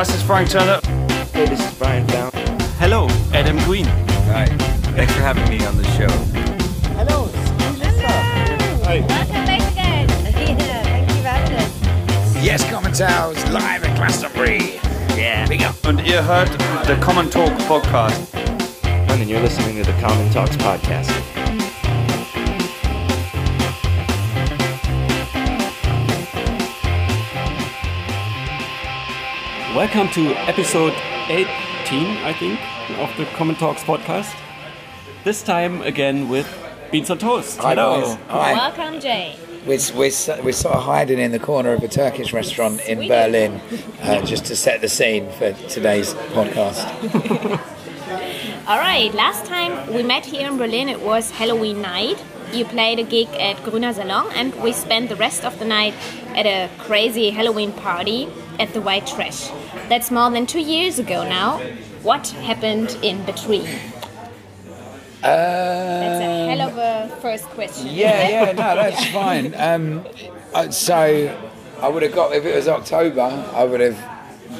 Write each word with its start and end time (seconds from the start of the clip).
Das 0.00 0.14
is 0.14 0.22
Frank 0.22 0.48
Turner. 0.48 0.80
Hey, 1.34 1.44
this 1.44 1.60
is 1.60 1.74
Brian 1.74 2.06
Down. 2.06 2.30
Hello, 2.78 3.06
Adam 3.34 3.58
Green. 3.66 3.84
Hi. 4.32 4.46
Thanks 4.96 5.12
for 5.12 5.20
having 5.20 5.46
me 5.50 5.62
on 5.66 5.76
the 5.76 5.84
show. 5.92 6.08
Hello, 6.96 7.26
it's 7.26 7.50
Melissa. 7.60 8.08
Hi. 8.86 9.00
Welcome 9.00 9.44
back 9.44 9.60
again. 9.72 10.08
yeah, 10.08 10.82
thank 10.84 11.06
you 11.10 11.16
for 11.16 11.28
having 11.28 11.54
us. 11.54 12.42
Yes, 12.42 12.64
Commentaries 12.70 13.44
live 13.50 13.84
at 13.84 13.94
Glastonbury. 13.98 14.80
Yeah. 15.18 15.46
Big 15.46 15.60
up. 15.64 15.74
Und 15.84 16.00
ihr 16.00 16.22
hört 16.24 16.48
the 16.86 16.96
Common 17.02 17.28
Talk 17.28 17.52
Podcast. 17.68 18.34
And 19.10 19.28
you're 19.28 19.42
listening 19.42 19.76
to 19.76 19.84
the 19.84 20.00
Common 20.00 20.30
Talks 20.32 20.56
podcast. 20.56 21.39
Welcome 29.74 30.08
to 30.14 30.34
episode 30.48 30.92
18, 31.28 32.16
I 32.24 32.32
think, 32.32 32.58
of 32.98 33.16
the 33.16 33.24
Common 33.36 33.54
Talks 33.54 33.84
podcast. 33.84 34.34
This 35.22 35.44
time 35.44 35.80
again 35.82 36.28
with 36.28 36.48
Beans 36.90 37.08
on 37.08 37.18
Toast. 37.18 37.58
Hi, 37.58 37.76
guys. 37.76 38.18
Hi. 38.28 38.52
Welcome, 38.54 39.00
Jay. 39.00 39.36
We're, 39.66 39.78
we're, 39.94 40.42
we're 40.42 40.52
sort 40.52 40.74
of 40.74 40.82
hiding 40.82 41.20
in 41.20 41.30
the 41.30 41.38
corner 41.38 41.72
of 41.72 41.84
a 41.84 41.88
Turkish 41.88 42.32
restaurant 42.32 42.80
in 42.80 42.98
Sweet. 42.98 43.08
Berlin 43.08 43.60
uh, 44.02 44.22
just 44.22 44.46
to 44.46 44.56
set 44.56 44.80
the 44.80 44.88
scene 44.88 45.30
for 45.32 45.52
today's 45.68 46.14
podcast. 46.34 46.80
All 48.66 48.78
right, 48.78 49.14
last 49.14 49.44
time 49.46 49.94
we 49.94 50.02
met 50.02 50.26
here 50.26 50.48
in 50.48 50.56
Berlin, 50.58 50.88
it 50.88 51.00
was 51.00 51.30
Halloween 51.30 51.80
night. 51.80 52.22
You 52.52 52.64
played 52.64 52.98
a 52.98 53.04
gig 53.04 53.28
at 53.38 53.56
Grüner 53.58 53.94
Salon, 53.94 54.32
and 54.34 54.52
we 54.60 54.72
spent 54.72 55.08
the 55.08 55.16
rest 55.16 55.44
of 55.44 55.56
the 55.60 55.64
night 55.64 55.94
at 56.34 56.46
a 56.46 56.68
crazy 56.78 57.30
Halloween 57.30 57.72
party 57.72 58.28
at 58.58 58.72
the 58.74 58.80
White 58.80 59.06
Trash. 59.06 59.50
That's 59.90 60.12
more 60.12 60.30
than 60.30 60.46
two 60.46 60.60
years 60.60 61.00
ago 61.00 61.28
now. 61.28 61.58
What 62.04 62.28
happened 62.28 62.96
in 63.02 63.24
between? 63.26 63.66
That's 65.20 66.20
a 66.20 66.46
hell 66.48 66.60
of 66.68 66.78
a 66.78 67.16
first 67.20 67.46
question. 67.46 67.88
Yeah, 67.88 68.28
yeah, 68.28 68.52
no, 68.52 68.76
that's 68.76 69.04
fine. 69.12 69.52
Um, 69.56 70.06
uh, 70.54 70.70
so 70.70 71.36
I 71.80 71.88
would 71.88 72.04
have 72.04 72.12
got 72.14 72.32
if 72.32 72.44
it 72.44 72.54
was 72.54 72.68
October, 72.68 73.22
I 73.52 73.64
would 73.64 73.80
have 73.80 73.98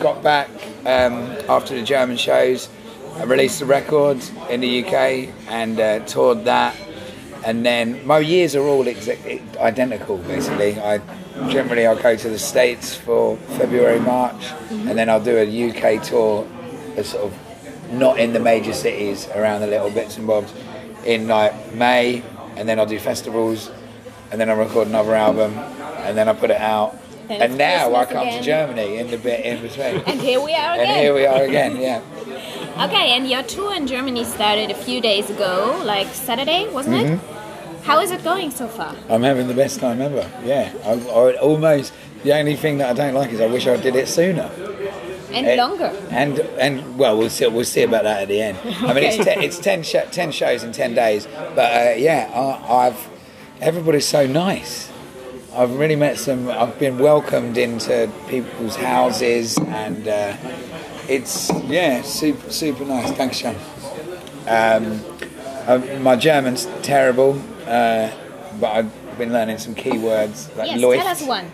got 0.00 0.20
back 0.20 0.50
um, 0.80 1.30
after 1.48 1.76
the 1.76 1.84
German 1.84 2.16
shows. 2.16 2.68
I 3.14 3.22
released 3.22 3.60
the 3.60 3.66
record 3.66 4.18
in 4.48 4.60
the 4.60 4.84
UK 4.84 5.32
and 5.46 5.78
uh, 5.78 6.00
toured 6.06 6.44
that, 6.46 6.74
and 7.44 7.64
then 7.64 8.04
my 8.04 8.18
years 8.18 8.56
are 8.56 8.64
all 8.64 8.84
exa- 8.84 9.56
identical. 9.58 10.18
Basically, 10.18 10.76
I 10.80 10.98
generally 11.48 11.86
I'll 11.86 12.00
go 12.00 12.16
to 12.16 12.28
the 12.28 12.38
States 12.38 12.94
for 12.94 13.36
February, 13.58 14.00
March, 14.00 14.34
mm-hmm. 14.34 14.88
and 14.88 14.98
then 14.98 15.08
I'll 15.08 15.22
do 15.22 15.36
a 15.38 15.70
UK 15.70 16.02
tour, 16.02 16.46
a 16.96 17.04
sort 17.04 17.24
of 17.24 17.92
not 17.92 18.18
in 18.18 18.32
the 18.32 18.40
major 18.40 18.72
cities, 18.72 19.28
around 19.34 19.60
the 19.60 19.66
little 19.66 19.90
bits 19.90 20.16
and 20.16 20.26
bobs, 20.26 20.52
in 21.04 21.28
like 21.28 21.74
May, 21.74 22.22
and 22.56 22.68
then 22.68 22.78
I'll 22.78 22.86
do 22.86 22.98
festivals, 22.98 23.70
and 24.30 24.40
then 24.40 24.50
I'll 24.50 24.56
record 24.56 24.88
another 24.88 25.14
album, 25.14 25.56
and 25.58 26.16
then 26.16 26.28
I 26.28 26.32
put 26.34 26.50
it 26.50 26.60
out. 26.60 26.96
And 27.28 27.52
it's 27.52 27.58
now 27.58 27.94
I 27.94 28.04
come 28.06 28.26
again. 28.26 28.38
to 28.38 28.44
Germany 28.44 28.96
in 28.98 29.10
the 29.10 29.16
bit 29.16 29.44
in 29.44 29.62
between. 29.62 30.02
And 30.06 30.20
here 30.20 30.40
we 30.40 30.52
are 30.52 30.72
and 30.72 30.82
again. 30.82 30.98
here 30.98 31.14
we 31.14 31.26
are 31.26 31.42
again, 31.42 31.76
yeah. 31.76 32.02
Okay, 32.86 33.12
and 33.12 33.28
your 33.28 33.42
tour 33.42 33.74
in 33.74 33.86
Germany 33.86 34.24
started 34.24 34.70
a 34.70 34.74
few 34.74 35.00
days 35.00 35.28
ago, 35.28 35.80
like 35.84 36.06
Saturday, 36.08 36.68
wasn't 36.72 36.96
it? 36.96 37.06
Mm-hmm. 37.06 37.39
How 37.82 38.00
is 38.00 38.10
it 38.10 38.22
going 38.22 38.50
so 38.50 38.68
far? 38.68 38.94
I'm 39.08 39.22
having 39.22 39.48
the 39.48 39.54
best 39.54 39.80
time 39.80 40.00
ever. 40.00 40.28
Yeah, 40.44 40.72
I, 40.84 40.92
I 40.92 41.36
almost. 41.38 41.92
The 42.22 42.34
only 42.34 42.54
thing 42.56 42.78
that 42.78 42.90
I 42.90 42.92
don't 42.92 43.14
like 43.14 43.30
is 43.32 43.40
I 43.40 43.46
wish 43.46 43.66
I 43.66 43.76
did 43.76 43.96
it 43.96 44.06
sooner. 44.06 44.50
And 45.32 45.46
Eh, 45.46 45.56
longer. 45.56 45.96
And 46.10 46.38
and 46.58 46.98
well, 46.98 47.16
we'll 47.16 47.30
see. 47.30 47.46
We'll 47.46 47.64
see 47.64 47.82
about 47.82 48.02
that 48.04 48.22
at 48.22 48.28
the 48.28 48.40
end. 48.42 48.58
I 48.64 48.92
mean, 48.92 49.04
it's 49.04 49.24
ten, 49.24 49.40
it's 49.42 49.58
ten 49.58 49.82
sh- 49.82 50.10
ten 50.10 50.30
shows 50.32 50.62
in 50.64 50.72
ten 50.72 50.94
days. 50.94 51.26
But 51.54 51.58
uh, 51.72 51.94
yeah, 51.96 52.30
I, 52.34 52.86
I've 52.86 53.08
everybody's 53.60 54.06
so 54.06 54.26
nice. 54.26 54.90
I've 55.54 55.76
really 55.78 55.96
met 55.96 56.18
some. 56.18 56.48
I've 56.48 56.78
been 56.78 56.98
welcomed 56.98 57.56
into 57.56 58.10
people's 58.28 58.76
houses, 58.76 59.56
and 59.58 60.06
uh, 60.06 60.36
it's 61.08 61.50
yeah, 61.64 62.02
super 62.02 62.50
super 62.50 62.84
nice. 62.84 63.10
Thanks, 63.12 63.38
Sean. 63.38 63.56
Um, 64.48 65.00
my 65.78 66.16
German's 66.16 66.66
terrible, 66.82 67.40
uh, 67.66 68.10
but 68.58 68.72
I've 68.72 69.18
been 69.18 69.32
learning 69.32 69.58
some 69.58 69.74
key 69.74 69.98
words 69.98 70.48
like 70.56 70.70
Yes, 70.70 70.80
Läuft, 70.80 70.96
tell 70.96 71.08
us 71.08 71.22
one. 71.22 71.46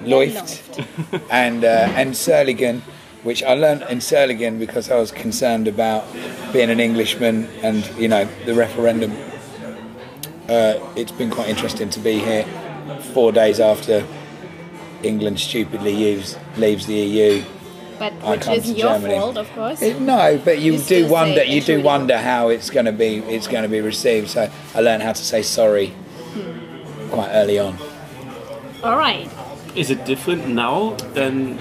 And 1.31 1.65
uh, 1.65 1.93
and 1.97 2.15
Surligan, 2.15 2.81
which 3.22 3.43
I 3.43 3.54
learned 3.54 3.82
in 3.82 3.99
Surligan 3.99 4.59
because 4.59 4.91
I 4.91 4.97
was 4.97 5.10
concerned 5.10 5.69
about 5.69 6.04
being 6.53 6.71
an 6.71 6.81
Englishman 6.81 7.49
and 7.62 7.84
you 7.99 8.09
know 8.09 8.27
the 8.44 8.54
referendum. 8.54 9.12
Uh, 10.48 10.78
it's 10.94 11.12
been 11.12 11.31
quite 11.31 11.48
interesting 11.48 11.91
to 11.91 12.00
be 12.00 12.19
here 12.19 12.44
four 13.12 13.33
days 13.33 13.59
after 13.59 14.06
England 15.03 15.41
stupidly 15.41 15.94
leaves 15.94 16.37
leaves 16.56 16.87
the 16.87 16.94
EU. 16.94 17.44
But 17.99 18.12
I 18.23 18.31
which 18.33 18.41
come 18.43 18.55
isn't 18.55 18.75
to 18.75 18.81
your 18.81 18.93
Germany. 18.95 19.15
fault, 19.15 19.37
of 19.39 19.51
course. 19.53 19.81
It, 19.83 20.01
no, 20.01 20.41
but 20.45 20.59
you, 20.59 20.73
You 20.75 20.79
do 20.81 21.09
wonder. 21.09 21.43
You 21.45 21.61
do 21.62 21.81
wonder 21.83 22.19
how 22.19 22.49
it's 22.49 22.71
going 22.71 22.87
to 22.87 22.93
be. 22.93 23.19
It's 23.19 23.47
going 23.49 23.62
to 23.62 23.69
be 23.69 23.81
received. 23.81 24.29
So 24.31 24.51
I 24.75 24.81
learned 24.81 25.03
how 25.03 25.12
to 25.12 25.25
say 25.25 25.43
sorry 25.43 25.89
hmm. 25.89 27.09
quite 27.11 27.31
early 27.31 27.59
on. 27.59 27.77
All 28.83 28.97
right. 28.97 29.29
Is 29.75 29.91
it 29.91 30.05
different 30.05 30.49
now 30.49 30.91
than 31.15 31.59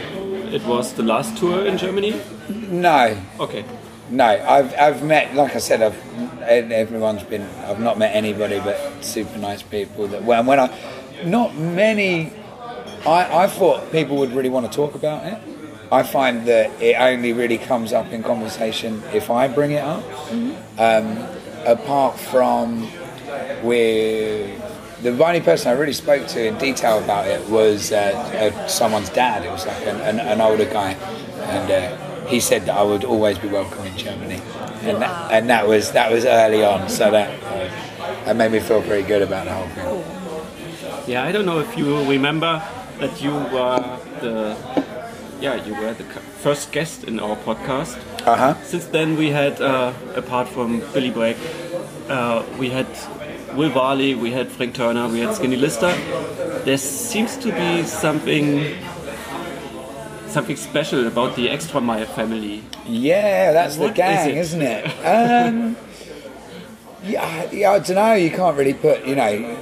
it 0.54 0.64
was 0.66 0.94
the 0.94 1.04
last 1.04 1.38
tour 1.38 1.66
in 1.66 1.78
Germany? 1.78 2.20
No, 2.70 3.18
Okay. 3.40 3.66
no. 4.10 4.26
I've 4.26 4.74
I've 4.78 5.04
met, 5.04 5.34
like 5.36 5.56
I 5.56 5.60
said, 5.60 5.82
I've 5.82 5.98
everyone's 6.48 7.24
been. 7.24 7.42
I've 7.66 7.80
not 7.80 7.98
met 7.98 8.16
anybody 8.16 8.60
but 8.60 8.78
super 9.04 9.38
nice 9.38 9.64
people. 9.64 10.08
That 10.08 10.24
when 10.24 10.46
when 10.46 10.60
I, 10.60 10.70
not 11.26 11.56
many. 11.56 12.32
I 13.06 13.44
I 13.44 13.48
thought 13.48 13.92
people 13.92 14.18
would 14.18 14.32
really 14.34 14.50
want 14.50 14.66
to 14.72 14.76
talk 14.76 14.96
about 14.96 15.26
it. 15.26 15.38
I 15.92 16.04
find 16.04 16.48
that 16.48 16.82
it 16.82 16.96
only 17.00 17.34
really 17.34 17.58
comes 17.58 17.94
up 17.94 18.12
in 18.12 18.24
conversation 18.24 19.04
if 19.14 19.30
I 19.30 19.48
bring 19.48 19.72
it 19.72 19.84
up. 19.84 20.04
Um, 20.78 21.18
apart 21.66 22.20
from 22.20 22.90
with 23.64 24.62
the 25.02 25.24
only 25.24 25.42
person 25.42 25.70
I 25.70 25.74
really 25.74 25.94
spoke 25.94 26.28
to 26.28 26.48
in 26.48 26.58
detail 26.58 27.04
about 27.04 27.28
it 27.28 27.48
was 27.50 27.92
uh, 27.92 27.96
uh, 27.96 28.68
someone's 28.68 29.10
dad. 29.10 29.46
It 29.46 29.52
was 29.52 29.66
like 29.66 29.86
an, 29.86 29.98
an, 30.02 30.20
an 30.20 30.42
older 30.42 30.66
guy, 30.66 30.92
and 30.92 31.72
uh, 31.72 32.26
he 32.28 32.40
said 32.40 32.66
that 32.66 32.78
I 32.78 32.84
would 32.84 33.04
always 33.04 33.38
be 33.38 33.48
welcome 33.48 33.86
in 33.86 33.98
Germany, 33.98 34.42
and 34.82 35.02
that, 35.02 35.32
and 35.32 35.50
that 35.50 35.68
was 35.68 35.92
that 35.92 36.12
was 36.12 36.26
early 36.26 36.64
on. 36.64 36.90
So 36.90 37.12
that 37.12 37.30
uh, 37.44 38.26
that 38.26 38.36
made 38.36 38.52
me 38.52 38.60
feel 38.60 38.82
pretty 38.82 39.08
good 39.08 39.22
about 39.22 39.46
the 39.46 39.54
whole 39.54 39.68
thing. 39.70 40.04
Yeah, 41.08 41.24
I 41.24 41.32
don't 41.32 41.46
know 41.46 41.60
if 41.60 41.78
you 41.78 42.04
remember 42.10 42.64
that 43.00 43.22
you 43.22 43.32
were 43.32 44.00
the 44.22 44.58
yeah 45.42 45.56
you 45.66 45.74
were 45.76 45.94
the 45.94 46.04
first 46.44 46.72
guest 46.72 47.04
in 47.04 47.20
our 47.20 47.36
podcast. 47.38 47.98
Uh 48.26 48.36
huh. 48.36 48.54
Since 48.64 48.86
then, 48.88 49.18
we 49.18 49.30
had 49.30 49.62
uh, 49.62 49.94
apart 50.16 50.48
from 50.48 50.80
Billy 50.94 51.10
Bragg, 51.12 51.36
uh, 52.10 52.44
we 52.58 52.70
had 52.70 52.88
Will 53.56 53.70
Varley, 53.70 54.16
we 54.16 54.32
had 54.32 54.48
Frank 54.50 54.76
Turner, 54.76 55.08
we 55.08 55.20
had 55.20 55.36
Skinny 55.36 55.56
Lister. 55.58 55.94
There 56.66 56.78
seems 56.78 57.38
to 57.38 57.52
be 57.52 57.84
something 57.84 58.76
something 60.28 60.56
special 60.58 61.08
about 61.08 61.36
the 61.36 61.50
Extra 61.50 61.80
Mile 61.80 62.06
family. 62.06 62.64
Yeah, 62.86 63.52
that's 63.54 63.76
the 63.78 63.82
What 63.84 63.92
is 63.92 63.98
gang, 63.98 64.30
it? 64.30 64.38
is 64.38 64.48
isn't 64.54 64.62
it? 64.62 64.86
Um, 65.06 65.76
yeah, 67.04 67.52
yeah, 67.52 67.72
I 67.72 67.80
don't 67.80 67.96
know. 67.96 68.14
You 68.14 68.32
can't 68.32 68.58
really 68.58 68.74
put, 68.74 69.06
you 69.06 69.16
know, 69.16 69.58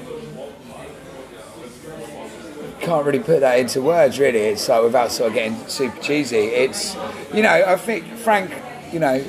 can't 2.84 3.06
really 3.06 3.20
put 3.20 3.40
that 3.40 3.60
into 3.60 3.82
words. 3.82 4.20
Really, 4.20 4.40
it's 4.40 4.68
like 4.68 4.84
without 4.84 5.12
sort 5.12 5.30
of 5.30 5.36
getting 5.36 5.68
super 5.68 6.00
cheesy. 6.02 6.38
It's, 6.38 6.96
you 7.34 7.42
know, 7.42 7.50
I 7.50 7.76
think 7.78 8.06
Frank, 8.18 8.52
you 8.92 9.00
know, 9.00 9.20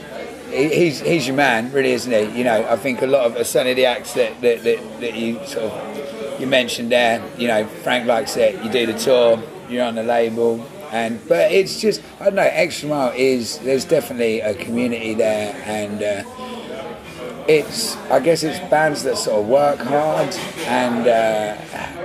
he's 0.50 1.00
he's 1.00 1.26
your 1.26 1.36
man, 1.36 1.72
really, 1.72 1.92
isn't 1.92 2.12
he? 2.12 2.38
You 2.38 2.44
know, 2.44 2.66
I 2.68 2.76
think 2.76 3.02
a 3.02 3.06
lot 3.06 3.24
of 3.24 3.46
certainly 3.46 3.74
the 3.74 3.86
acts 3.86 4.14
that 4.14 4.40
that, 4.40 4.62
that, 4.64 5.00
that 5.00 5.14
you 5.14 5.44
sort 5.46 5.70
of 5.70 6.40
you 6.40 6.46
mentioned 6.46 6.92
there. 6.92 7.22
You 7.38 7.48
know, 7.48 7.66
Frank 7.66 8.06
likes 8.06 8.36
it. 8.36 8.62
You 8.62 8.70
do 8.70 8.86
the 8.86 8.98
tour. 8.98 9.42
You're 9.68 9.84
on 9.84 9.94
the 9.94 10.02
label. 10.02 10.66
And 10.90 11.20
but 11.28 11.50
it's 11.50 11.80
just 11.80 12.02
I 12.20 12.24
don't 12.24 12.36
know. 12.36 12.42
Extra 12.42 12.88
Mile 12.88 13.12
is 13.16 13.58
there's 13.60 13.84
definitely 13.84 14.40
a 14.40 14.54
community 14.54 15.14
there, 15.14 15.54
and 15.64 16.02
uh, 16.02 17.44
it's 17.48 17.96
I 18.10 18.20
guess 18.20 18.42
it's 18.42 18.60
bands 18.70 19.02
that 19.02 19.16
sort 19.16 19.40
of 19.40 19.48
work 19.48 19.78
hard 19.80 20.32
and 20.66 21.08
uh, 21.08 21.56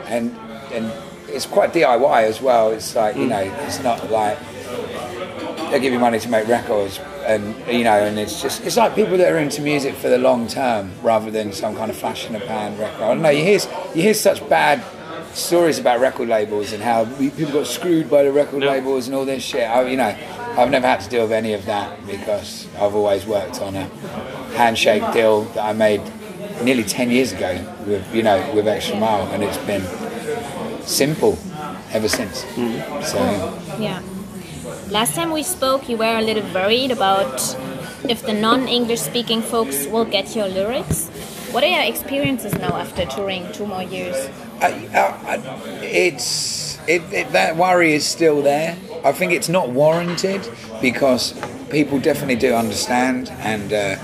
and 0.07 0.35
and 0.71 0.91
it's 1.29 1.45
quite 1.45 1.73
DIY 1.73 2.23
as 2.23 2.41
well. 2.41 2.71
It's 2.71 2.95
like 2.95 3.15
you 3.15 3.25
mm. 3.25 3.29
know 3.29 3.65
it's 3.65 3.81
not 3.81 4.09
like 4.11 4.37
they 5.71 5.79
give 5.79 5.93
you 5.93 5.99
money 5.99 6.19
to 6.19 6.29
make 6.29 6.47
records 6.47 6.99
and 7.25 7.55
you 7.67 7.83
know 7.83 8.03
and 8.03 8.17
it's 8.17 8.41
just 8.41 8.63
it's 8.65 8.75
like 8.77 8.95
people 8.95 9.17
that 9.17 9.31
are 9.31 9.37
into 9.37 9.61
music 9.61 9.93
for 9.95 10.09
the 10.09 10.17
long 10.17 10.47
term 10.47 10.91
rather 11.03 11.29
than 11.29 11.53
some 11.53 11.75
kind 11.75 11.91
of 11.91 11.97
flash 11.97 12.25
in 12.25 12.33
the 12.33 12.39
pan 12.39 12.77
record. 12.77 13.01
I 13.01 13.07
don't 13.09 13.21
know. 13.21 13.29
You 13.29 13.43
hear 13.43 13.59
you 13.93 14.01
hear 14.01 14.13
such 14.13 14.47
bad 14.49 14.83
stories 15.33 15.77
about 15.79 15.99
record 15.99 16.27
labels 16.27 16.73
and 16.73 16.81
how 16.81 17.05
people 17.19 17.53
got 17.53 17.67
screwed 17.67 18.09
by 18.09 18.23
the 18.23 18.31
record 18.31 18.59
No. 18.59 18.67
labels 18.67 19.07
and 19.07 19.15
all 19.15 19.25
this 19.25 19.43
shit. 19.43 19.69
I, 19.69 19.87
you 19.87 19.97
know, 19.97 20.15
I've 20.57 20.71
never 20.71 20.87
had 20.87 21.01
to 21.01 21.09
deal 21.09 21.23
with 21.23 21.31
any 21.31 21.53
of 21.53 21.65
that 21.65 22.05
because 22.07 22.67
I've 22.75 22.95
always 22.95 23.25
worked 23.25 23.61
on 23.61 23.75
a 23.75 23.85
handshake 24.55 25.03
deal 25.13 25.43
that 25.43 25.63
I 25.63 25.73
made 25.73 26.01
nearly 26.63 26.83
10 26.83 27.11
years 27.11 27.31
ago 27.31 27.63
with, 27.85 28.13
you 28.13 28.23
know, 28.23 28.51
with 28.53 28.67
Extra 28.67 28.97
Mile, 28.97 29.27
and 29.27 29.43
it's 29.43 29.57
been 29.59 29.83
simple 30.89 31.38
ever 31.94 32.07
since. 32.09 32.45
So, 33.06 33.19
Yeah. 33.80 34.01
Last 34.89 35.15
time 35.15 35.31
we 35.31 35.44
spoke, 35.44 35.88
you 35.88 35.97
were 35.97 36.18
a 36.18 36.21
little 36.21 36.44
worried 36.53 36.91
about 36.91 37.56
if 38.07 38.25
the 38.25 38.33
non-English 38.33 39.01
speaking 39.01 39.41
folks 39.41 39.88
will 39.88 40.06
get 40.06 40.36
your 40.36 40.47
lyrics. 40.47 41.07
What 41.51 41.63
are 41.63 41.68
your 41.68 41.83
experiences 41.83 42.53
now 42.56 42.75
after 42.77 43.06
touring 43.06 43.51
two 43.51 43.65
more 43.65 43.83
years? 43.83 44.30
I, 44.62 44.68
I, 44.94 45.41
it's 45.81 46.77
it, 46.88 47.01
it, 47.13 47.31
that 47.31 47.56
worry 47.56 47.94
is 47.94 48.06
still 48.06 48.41
there. 48.41 48.77
I 49.03 49.12
think 49.12 49.31
it's 49.31 49.50
not 49.50 49.69
warranted 49.69 50.41
because 50.81 51.33
people 51.69 52.00
definitely 52.00 52.36
do 52.36 52.53
understand 52.53 53.30
and 53.39 53.71
uh, 53.71 53.95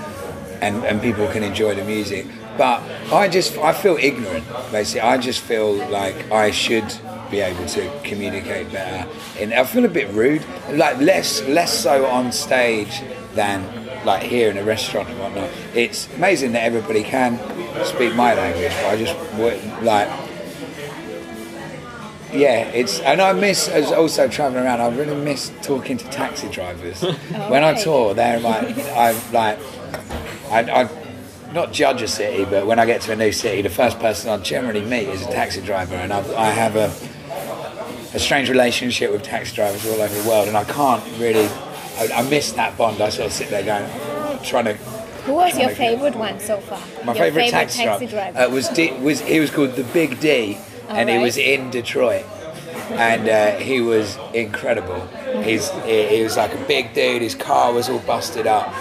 and 0.60 0.84
and 0.84 1.02
people 1.02 1.26
can 1.28 1.42
enjoy 1.42 1.74
the 1.74 1.84
music. 1.84 2.26
But 2.56 2.82
I 3.12 3.28
just 3.28 3.56
I 3.58 3.72
feel 3.72 3.96
ignorant. 4.00 4.46
Basically, 4.72 5.00
I 5.00 5.18
just 5.18 5.40
feel 5.40 5.74
like 5.88 6.30
I 6.30 6.50
should 6.50 6.92
be 7.30 7.40
able 7.40 7.66
to 7.66 8.00
communicate 8.04 8.72
better. 8.72 9.08
And 9.38 9.52
I 9.52 9.64
feel 9.64 9.84
a 9.84 9.88
bit 9.88 10.08
rude, 10.10 10.44
like 10.70 10.98
less 10.98 11.42
less 11.42 11.76
so 11.78 12.06
on 12.06 12.32
stage 12.32 13.02
than 13.34 14.04
like 14.04 14.22
here 14.22 14.50
in 14.50 14.56
a 14.56 14.64
restaurant 14.64 15.08
and 15.08 15.18
whatnot. 15.18 15.50
It's 15.74 16.08
amazing 16.14 16.52
that 16.52 16.62
everybody 16.62 17.02
can 17.02 17.38
speak 17.84 18.14
my 18.14 18.34
language, 18.34 18.72
but 18.82 18.86
I 18.86 18.96
just 18.96 19.82
like 19.82 20.08
yeah, 22.32 22.64
it's 22.68 23.00
and 23.00 23.20
I 23.20 23.32
miss 23.32 23.68
as 23.68 23.92
also 23.92 24.28
traveling 24.28 24.64
around. 24.64 24.80
I 24.80 24.88
really 24.94 25.16
miss 25.16 25.52
talking 25.62 25.96
to 25.96 26.04
taxi 26.10 26.48
drivers. 26.50 27.02
when 27.48 27.64
I 27.64 27.74
tour, 27.74 28.14
they're 28.14 28.40
like 28.40 28.76
I'm 28.90 29.16
like 29.32 29.58
I, 30.50 30.82
I 30.82 31.05
not 31.56 31.72
judge 31.72 32.02
a 32.02 32.08
city, 32.08 32.44
but 32.44 32.66
when 32.66 32.78
I 32.78 32.86
get 32.86 33.00
to 33.02 33.12
a 33.12 33.16
new 33.16 33.32
city, 33.32 33.62
the 33.62 33.70
first 33.70 33.98
person 33.98 34.30
I 34.30 34.36
generally 34.36 34.82
meet 34.84 35.08
is 35.08 35.22
a 35.22 35.26
taxi 35.26 35.60
driver, 35.62 35.96
and 35.96 36.12
I've, 36.12 36.30
I 36.34 36.50
have 36.50 36.76
a 36.76 36.92
a 38.14 38.18
strange 38.18 38.48
relationship 38.48 39.10
with 39.10 39.22
taxi 39.22 39.54
drivers 39.54 39.84
all 39.86 40.00
over 40.00 40.22
the 40.22 40.28
world, 40.28 40.48
and 40.48 40.56
I 40.56 40.64
can't 40.64 41.02
really. 41.18 41.48
I, 41.98 42.08
I 42.14 42.22
miss 42.28 42.52
that 42.52 42.76
bond. 42.78 43.00
I 43.00 43.08
sort 43.08 43.26
of 43.26 43.32
sit 43.32 43.48
there 43.48 43.64
going, 43.64 44.42
trying 44.42 44.66
to 44.66 44.74
Who 45.24 45.32
was 45.34 45.58
your 45.58 45.70
favorite 45.70 46.14
one 46.14 46.38
so 46.40 46.58
far? 46.58 46.80
my 47.04 47.14
favorite, 47.14 47.50
taxi, 47.50 47.84
driver, 47.84 48.38
uh, 48.38 48.48
was 48.50 48.68
D, 48.68 48.92
was 48.92 49.20
he 49.20 49.40
was 49.40 49.50
called 49.50 49.72
the 49.76 49.84
Big 49.84 50.20
D, 50.20 50.58
and 50.88 51.08
he 51.08 51.18
was 51.18 51.36
in 51.36 51.70
Detroit, 51.70 52.24
and 52.90 53.28
uh, 53.28 53.56
he 53.56 53.80
was 53.80 54.18
incredible. 54.34 55.06
He's 55.42 55.70
he, 55.84 56.06
he 56.16 56.22
was 56.22 56.36
like 56.36 56.54
a 56.54 56.64
big 56.66 56.94
dude. 56.94 57.22
His 57.22 57.34
car 57.34 57.72
was 57.72 57.88
all 57.88 58.00
busted 58.00 58.46
up, 58.46 58.72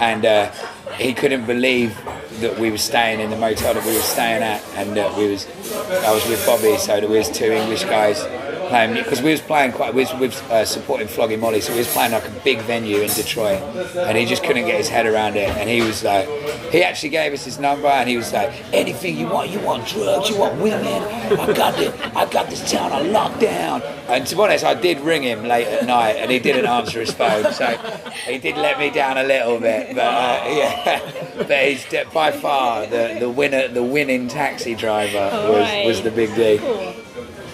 and 0.00 0.24
uh, 0.24 0.50
he 0.98 1.14
couldn't 1.14 1.46
believe 1.46 1.98
that 2.40 2.58
we 2.58 2.70
were 2.70 2.78
staying 2.78 3.20
in 3.20 3.30
the 3.30 3.36
motel 3.36 3.74
that 3.74 3.84
we 3.84 3.94
were 3.94 4.00
staying 4.00 4.42
at, 4.42 4.62
and 4.76 4.96
that 4.96 5.16
we 5.16 5.30
was 5.30 5.46
I 6.04 6.12
was 6.12 6.26
with 6.28 6.44
Bobby, 6.46 6.76
so 6.78 7.00
there 7.00 7.08
was 7.08 7.30
two 7.30 7.52
English 7.52 7.84
guys 7.84 8.22
playing 8.68 8.94
because 8.94 9.22
we 9.22 9.30
was 9.30 9.40
playing 9.40 9.72
quite 9.72 9.94
we 9.94 10.02
was, 10.02 10.12
we 10.14 10.26
was 10.28 10.40
uh, 10.42 10.64
supporting 10.64 11.08
Flogging 11.08 11.40
Molly, 11.40 11.60
so 11.60 11.72
we 11.72 11.78
was 11.78 11.92
playing 11.92 12.12
like 12.12 12.26
a 12.26 12.40
big 12.44 12.60
venue 12.62 12.98
in 13.00 13.08
Detroit, 13.10 13.60
and 13.96 14.16
he 14.16 14.24
just 14.24 14.44
couldn't 14.44 14.66
get 14.66 14.76
his 14.76 14.88
head 14.88 15.06
around 15.06 15.36
it, 15.36 15.48
and 15.50 15.68
he 15.68 15.82
was 15.82 16.04
like, 16.04 16.28
he 16.70 16.82
actually 16.82 17.08
gave 17.10 17.32
us 17.32 17.44
his 17.44 17.58
number, 17.58 17.88
and 17.88 18.08
he 18.08 18.16
was 18.16 18.32
like, 18.32 18.52
anything 18.72 19.16
you 19.16 19.26
want, 19.26 19.50
you 19.50 19.60
want 19.60 19.86
drugs, 19.86 20.28
you 20.28 20.36
want 20.38 20.60
women, 20.60 20.84
I 20.84 21.52
got 21.52 21.76
this, 21.76 22.00
I 22.14 22.30
got 22.30 22.48
this 22.50 22.70
town 22.70 22.92
on 22.92 23.06
lockdown, 23.06 23.82
and 24.08 24.26
to 24.26 24.36
be 24.36 24.42
honest, 24.42 24.64
I 24.64 24.74
did 24.74 25.00
ring 25.00 25.22
him 25.22 25.44
late 25.44 25.66
at 25.66 25.86
night, 25.86 26.16
and 26.16 26.30
he 26.30 26.38
didn't 26.38 26.66
answer 26.66 27.00
his 27.00 27.12
phone, 27.12 27.52
so 27.52 27.66
he 28.26 28.38
did 28.38 28.56
let 28.56 28.78
me 28.78 28.90
down 28.90 29.18
a 29.18 29.24
little 29.24 29.58
bit, 29.58 29.94
but 29.94 30.04
uh, 30.04 30.44
yeah, 30.48 31.00
but 31.36 31.64
he's 31.64 31.84
de- 31.88 32.04
by 32.12 32.30
far 32.30 32.86
the, 32.86 33.16
the 33.18 33.30
winner, 33.30 33.68
the 33.68 33.82
winning 33.82 34.28
taxi 34.28 34.74
driver 34.74 35.30
was, 35.50 35.86
was 35.86 36.02
the 36.02 36.10
big 36.10 36.34
D. 36.34 36.58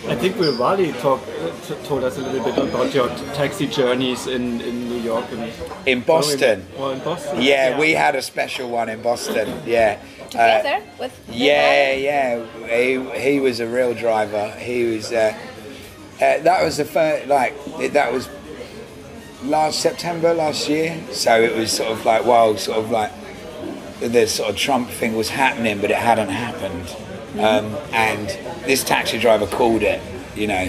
I 0.06 0.14
think 0.16 0.38
Will 0.38 0.52
Varley 0.52 0.92
talk, 0.92 1.24
t- 1.66 1.74
told 1.84 2.04
us 2.04 2.18
a 2.18 2.20
little 2.20 2.44
bit 2.44 2.58
about 2.58 2.92
your 2.92 3.08
t- 3.08 3.24
taxi 3.34 3.66
journeys 3.66 4.26
in, 4.26 4.60
in 4.60 4.88
New 4.88 5.00
York 5.00 5.24
and 5.32 5.50
In 5.86 6.02
Boston. 6.02 6.66
Or 6.78 6.92
in 6.92 6.98
Boston. 6.98 7.40
Yeah, 7.40 7.78
we 7.78 7.92
had 7.92 8.14
a 8.14 8.20
special 8.20 8.68
one 8.68 8.90
in 8.90 9.00
Boston. 9.00 9.62
Yeah. 9.64 9.98
Uh, 10.26 10.58
Together 10.58 10.84
with 10.98 11.18
yeah, 11.30 11.92
yeah. 11.92 12.44
He, 12.66 13.20
he 13.20 13.40
was 13.40 13.60
a 13.60 13.66
real 13.66 13.94
driver. 13.94 14.50
He 14.58 14.84
was. 14.84 15.10
Uh, 15.12 15.32
uh, 16.16 16.38
that 16.40 16.62
was 16.62 16.76
the 16.76 16.84
first. 16.84 17.26
Like 17.28 17.54
that 17.92 18.12
was 18.12 18.28
last 19.44 19.80
September 19.80 20.34
last 20.34 20.68
year. 20.68 21.00
So 21.12 21.40
it 21.40 21.56
was 21.56 21.72
sort 21.72 21.90
of 21.92 22.04
like 22.04 22.24
while 22.26 22.56
sort 22.56 22.78
of 22.78 22.90
like 22.90 23.12
the 24.00 24.26
sort 24.26 24.50
of 24.50 24.56
Trump 24.56 24.90
thing 24.90 25.16
was 25.16 25.30
happening, 25.30 25.80
but 25.80 25.90
it 25.90 25.96
hadn't 25.96 26.28
happened. 26.30 26.94
Um, 27.34 27.76
and 27.92 28.28
this 28.64 28.84
taxi 28.84 29.18
driver 29.18 29.46
called 29.46 29.82
it. 29.82 30.00
You 30.36 30.46
know, 30.46 30.64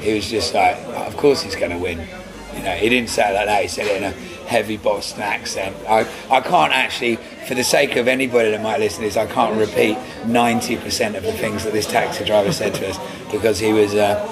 he 0.00 0.14
was 0.14 0.28
just 0.30 0.54
like, 0.54 0.76
of 0.76 1.16
course 1.16 1.42
he's 1.42 1.56
going 1.56 1.72
to 1.72 1.78
win. 1.78 2.06
You 2.54 2.62
know, 2.62 2.72
he 2.72 2.88
didn't 2.88 3.10
say 3.10 3.30
it 3.30 3.34
like 3.34 3.46
that. 3.46 3.62
He 3.62 3.68
said 3.68 3.86
it 3.86 3.96
in 3.96 4.04
a 4.04 4.12
heavy 4.46 4.76
Boston 4.76 5.22
accent. 5.22 5.76
I, 5.88 6.08
I 6.30 6.40
can't 6.40 6.72
actually, 6.72 7.16
for 7.46 7.54
the 7.54 7.64
sake 7.64 7.96
of 7.96 8.08
anybody 8.08 8.50
that 8.50 8.62
might 8.62 8.80
listen 8.80 9.00
to 9.00 9.06
this, 9.06 9.16
I 9.16 9.26
can't 9.26 9.58
repeat 9.58 9.96
90% 10.22 11.16
of 11.16 11.22
the 11.22 11.32
things 11.32 11.64
that 11.64 11.72
this 11.72 11.86
taxi 11.86 12.24
driver 12.24 12.52
said 12.52 12.74
to 12.74 12.88
us 12.88 12.98
because 13.30 13.58
he 13.58 13.72
was 13.72 13.94
uh, 13.94 14.24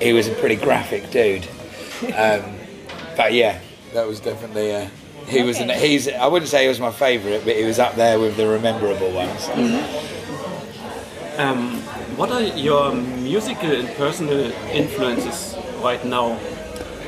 he 0.00 0.12
was 0.12 0.28
a 0.28 0.34
pretty 0.34 0.56
graphic 0.56 1.10
dude. 1.10 1.46
Um, 2.16 2.42
but 3.16 3.32
yeah, 3.32 3.60
that 3.92 4.06
was 4.06 4.20
definitely. 4.20 4.74
Uh, 4.74 4.88
he 5.26 5.42
was. 5.42 5.58
An, 5.58 5.68
he's. 5.68 6.08
I 6.08 6.26
wouldn't 6.26 6.50
say 6.50 6.62
he 6.62 6.68
was 6.68 6.80
my 6.80 6.90
favourite, 6.90 7.44
but 7.44 7.56
he 7.56 7.64
was 7.64 7.78
up 7.78 7.94
there 7.96 8.18
with 8.18 8.36
the 8.36 8.48
rememberable 8.48 9.12
ones. 9.12 9.48
Um, 11.38 11.80
what 12.16 12.30
are 12.30 12.42
your 12.42 12.92
musical 12.94 13.70
and 13.70 13.88
personal 13.96 14.52
influences 14.72 15.56
right 15.82 16.04
now? 16.04 16.38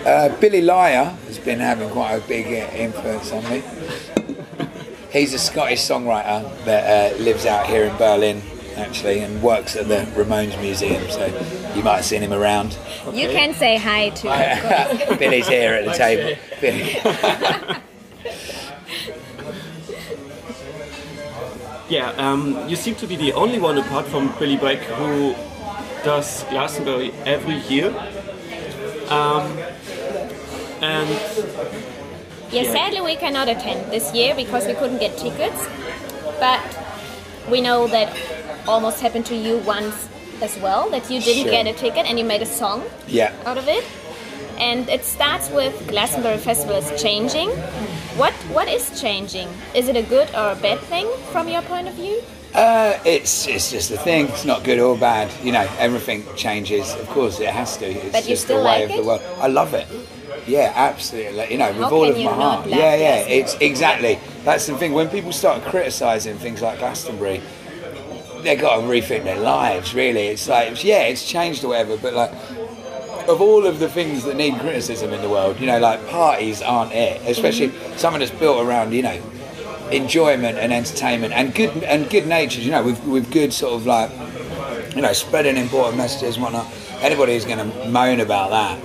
Uh, 0.06 0.28
Billy 0.40 0.62
Liar 0.62 1.04
has 1.26 1.38
been 1.38 1.60
having 1.60 1.90
quite 1.90 2.14
a 2.14 2.26
big 2.26 2.46
uh, 2.46 2.74
influence 2.74 3.30
on 3.32 3.44
me. 3.44 3.62
He's 5.12 5.34
a 5.34 5.38
Scottish 5.38 5.80
songwriter 5.80 6.64
that 6.64 7.12
uh, 7.12 7.22
lives 7.22 7.46
out 7.46 7.66
here 7.66 7.84
in 7.84 7.96
Berlin, 7.98 8.42
actually, 8.76 9.20
and 9.20 9.42
works 9.42 9.76
at 9.76 9.88
the 9.88 10.06
Ramones 10.14 10.58
Museum. 10.60 11.08
So 11.10 11.26
you 11.74 11.82
might 11.82 11.96
have 11.96 12.04
seen 12.04 12.22
him 12.22 12.32
around. 12.32 12.78
You 13.12 13.28
can 13.28 13.54
say 13.54 13.76
hi 13.76 14.08
to. 14.10 15.17
Billy's 15.19 15.46
here 15.46 15.74
at 15.74 15.84
the 15.84 15.93
table. 15.93 17.82
Yeah, 21.93 22.08
um, 22.17 22.67
you 22.70 22.77
seem 22.77 22.94
to 22.94 23.06
be 23.06 23.17
the 23.17 23.34
only 23.34 23.58
one 23.58 23.77
apart 23.77 24.06
from 24.06 24.32
Billy 24.39 24.56
Bragg 24.56 24.79
who 24.79 25.34
does 26.03 26.43
Glastonbury 26.44 27.13
every 27.27 27.56
year. 27.69 27.89
Um, 29.11 29.44
and 30.81 31.11
Yeah, 32.51 32.65
sadly 32.72 33.03
we 33.03 33.17
cannot 33.17 33.51
attend 33.51 33.93
this 33.93 34.15
year 34.15 34.34
because 34.34 34.67
we 34.67 34.72
couldn't 34.72 35.01
get 35.01 35.19
tickets. 35.19 35.69
But 36.41 36.63
we 37.51 37.61
know 37.61 37.87
that 37.89 38.08
almost 38.67 39.03
happened 39.03 39.27
to 39.27 39.37
you 39.37 39.58
once 39.58 40.08
as 40.41 40.56
well, 40.61 40.89
that 40.89 41.11
you 41.11 41.20
didn't 41.20 41.43
Sure. 41.43 41.51
get 41.53 41.67
a 41.67 41.75
ticket 41.75 42.06
and 42.06 42.19
you 42.19 42.25
made 42.25 42.41
a 42.41 42.46
song 42.61 42.84
Yeah. 43.06 43.32
out 43.44 43.58
of 43.58 43.69
it. 43.69 43.84
And 44.58 44.89
it 44.89 45.05
starts 45.05 45.51
with 45.51 45.75
Glastonbury 45.89 46.39
Festival 46.39 46.77
is 46.77 47.03
changing. 47.03 47.51
What 48.16 48.34
what 48.52 48.69
is 48.69 49.00
changing? 49.00 49.48
Is 49.74 49.88
it 49.88 49.96
a 49.96 50.02
good 50.02 50.28
or 50.34 50.52
a 50.52 50.56
bad 50.56 50.78
thing 50.81 51.08
from 51.32 51.48
your 51.48 51.62
point 51.62 51.88
of 51.88 51.94
view? 51.94 52.20
Uh, 52.54 52.98
it's 53.06 53.46
it's 53.46 53.70
just 53.70 53.90
a 53.90 53.96
thing. 53.96 54.28
It's 54.28 54.44
not 54.44 54.64
good 54.64 54.78
or 54.78 54.98
bad. 54.98 55.31
You 55.42 55.52
know, 55.52 55.66
everything 55.78 56.24
changes. 56.36 56.92
Of 56.96 57.08
course, 57.08 57.40
it 57.40 57.48
has 57.48 57.78
to. 57.78 57.86
It's 57.86 58.12
But 58.12 58.24
you 58.24 58.31
just 58.31 58.44
still 58.44 58.58
the 58.58 58.64
way 58.64 58.81
like 58.81 58.84
of 58.84 58.90
it? 58.90 58.96
the 59.00 59.06
world. 59.06 59.22
I 59.38 59.46
love 59.46 59.72
it. 59.72 59.88
Yeah, 60.46 60.72
absolutely. 60.74 61.52
You 61.52 61.58
know, 61.58 61.69
with 61.69 61.76
How 61.78 61.90
all 61.90 62.04
of 62.04 62.16
my 62.16 62.22
heart. 62.24 62.66
Yeah, 62.66 62.94
yeah. 62.96 63.16
It's 63.20 63.54
exactly 63.60 64.19
that's 64.44 64.66
the 64.66 64.76
thing. 64.76 64.92
When 64.92 65.08
people 65.08 65.32
start 65.32 65.62
criticising 65.64 66.36
things 66.36 66.60
like 66.60 66.81
Glastonbury, 66.81 67.40
they've 68.42 68.60
got 68.60 68.76
to 68.76 68.82
rethink 68.82 69.24
their 69.24 69.40
lives. 69.40 69.94
Really, 69.94 70.26
it's 70.26 70.48
like 70.48 70.84
yeah, 70.84 71.04
it's 71.04 71.26
changed 71.26 71.64
or 71.64 71.69
whatever. 71.69 71.96
But 71.96 72.12
like, 72.12 72.32
of 73.29 73.41
all 73.41 73.67
of 73.67 73.79
the 73.79 73.88
things 73.88 74.24
that 74.24 74.36
need 74.36 74.55
criticism 74.58 75.12
in 75.12 75.22
the 75.22 75.29
world, 75.29 75.60
you 75.60 75.67
know, 75.67 75.79
like 75.79 76.06
parties 76.08 76.62
aren't 76.62 76.93
it. 76.93 77.20
Especially 77.29 77.70
something 77.96 78.20
that's 78.20 78.32
built 78.32 78.64
around 78.64 78.93
you 78.93 79.02
know 79.02 79.22
enjoyment 79.91 80.58
and 80.58 80.72
entertainment 80.72 81.32
and 81.34 81.55
good 81.55 81.70
and 81.84 82.08
good 82.10 82.26
natured. 82.26 82.64
You 82.64 82.70
know, 82.70 82.82
with 82.82 83.05
with 83.05 83.31
good 83.31 83.52
sort 83.52 83.74
of 83.74 83.86
like 83.86 84.10
you 84.94 85.02
know 85.02 85.12
spreading 85.12 85.56
important 85.56 85.96
messages 85.96 86.36
and 86.36 86.44
whatnot. 86.44 86.67
Anybody 87.00 87.34
who's 87.34 87.44
going 87.44 87.58
to 87.58 87.88
moan 87.88 88.20
about 88.20 88.50
that, 88.50 88.79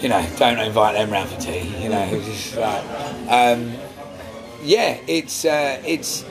you 0.00 0.08
know, 0.08 0.24
don't 0.38 0.58
invite 0.60 0.94
them 0.94 1.10
round 1.10 1.28
for 1.28 1.40
tea. 1.40 1.74
You 1.82 1.88
know, 1.88 2.08
it's 2.12 2.26
just 2.26 2.56
like, 2.56 2.84
um, 3.28 3.74
yeah, 4.62 4.98
it's 5.08 5.44
uh, 5.44 5.82
it's 5.84 6.24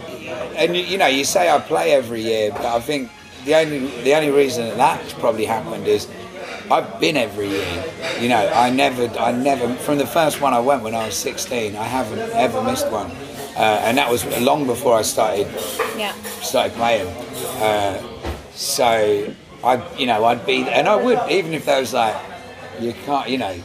and 0.55 0.75
you, 0.75 0.83
you 0.83 0.97
know, 0.97 1.07
you 1.07 1.25
say 1.25 1.49
I 1.49 1.59
play 1.59 1.91
every 1.91 2.21
year, 2.21 2.51
but 2.51 2.65
I 2.65 2.79
think 2.79 3.11
the 3.45 3.55
only 3.55 3.87
the 4.03 4.13
only 4.13 4.29
reason 4.29 4.67
that 4.67 4.77
that's 4.77 5.13
probably 5.13 5.45
happened 5.45 5.87
is 5.87 6.07
I've 6.69 6.99
been 6.99 7.17
every 7.17 7.49
year. 7.49 7.85
You 8.19 8.29
know, 8.29 8.47
I 8.53 8.69
never, 8.69 9.07
I 9.19 9.31
never. 9.31 9.73
From 9.75 9.97
the 9.97 10.07
first 10.07 10.41
one 10.41 10.53
I 10.53 10.59
went 10.59 10.83
when 10.83 10.93
I 10.95 11.05
was 11.05 11.15
16, 11.15 11.75
I 11.75 11.83
haven't 11.83 12.19
ever 12.19 12.61
missed 12.63 12.89
one, 12.91 13.09
uh, 13.55 13.81
and 13.85 13.97
that 13.97 14.09
was 14.11 14.25
long 14.41 14.65
before 14.65 14.97
I 14.97 15.01
started 15.01 15.47
Yeah. 15.97 16.13
started 16.41 16.73
playing. 16.73 17.07
Uh, 17.61 18.01
so 18.53 19.33
I, 19.63 19.97
you 19.97 20.07
know, 20.07 20.25
I'd 20.25 20.45
be, 20.45 20.63
and 20.63 20.87
I 20.87 20.95
would, 20.95 21.19
even 21.31 21.53
if 21.53 21.65
there 21.65 21.79
was 21.79 21.93
like, 21.93 22.15
you 22.79 22.93
can't, 23.05 23.29
you 23.29 23.37
know, 23.37 23.55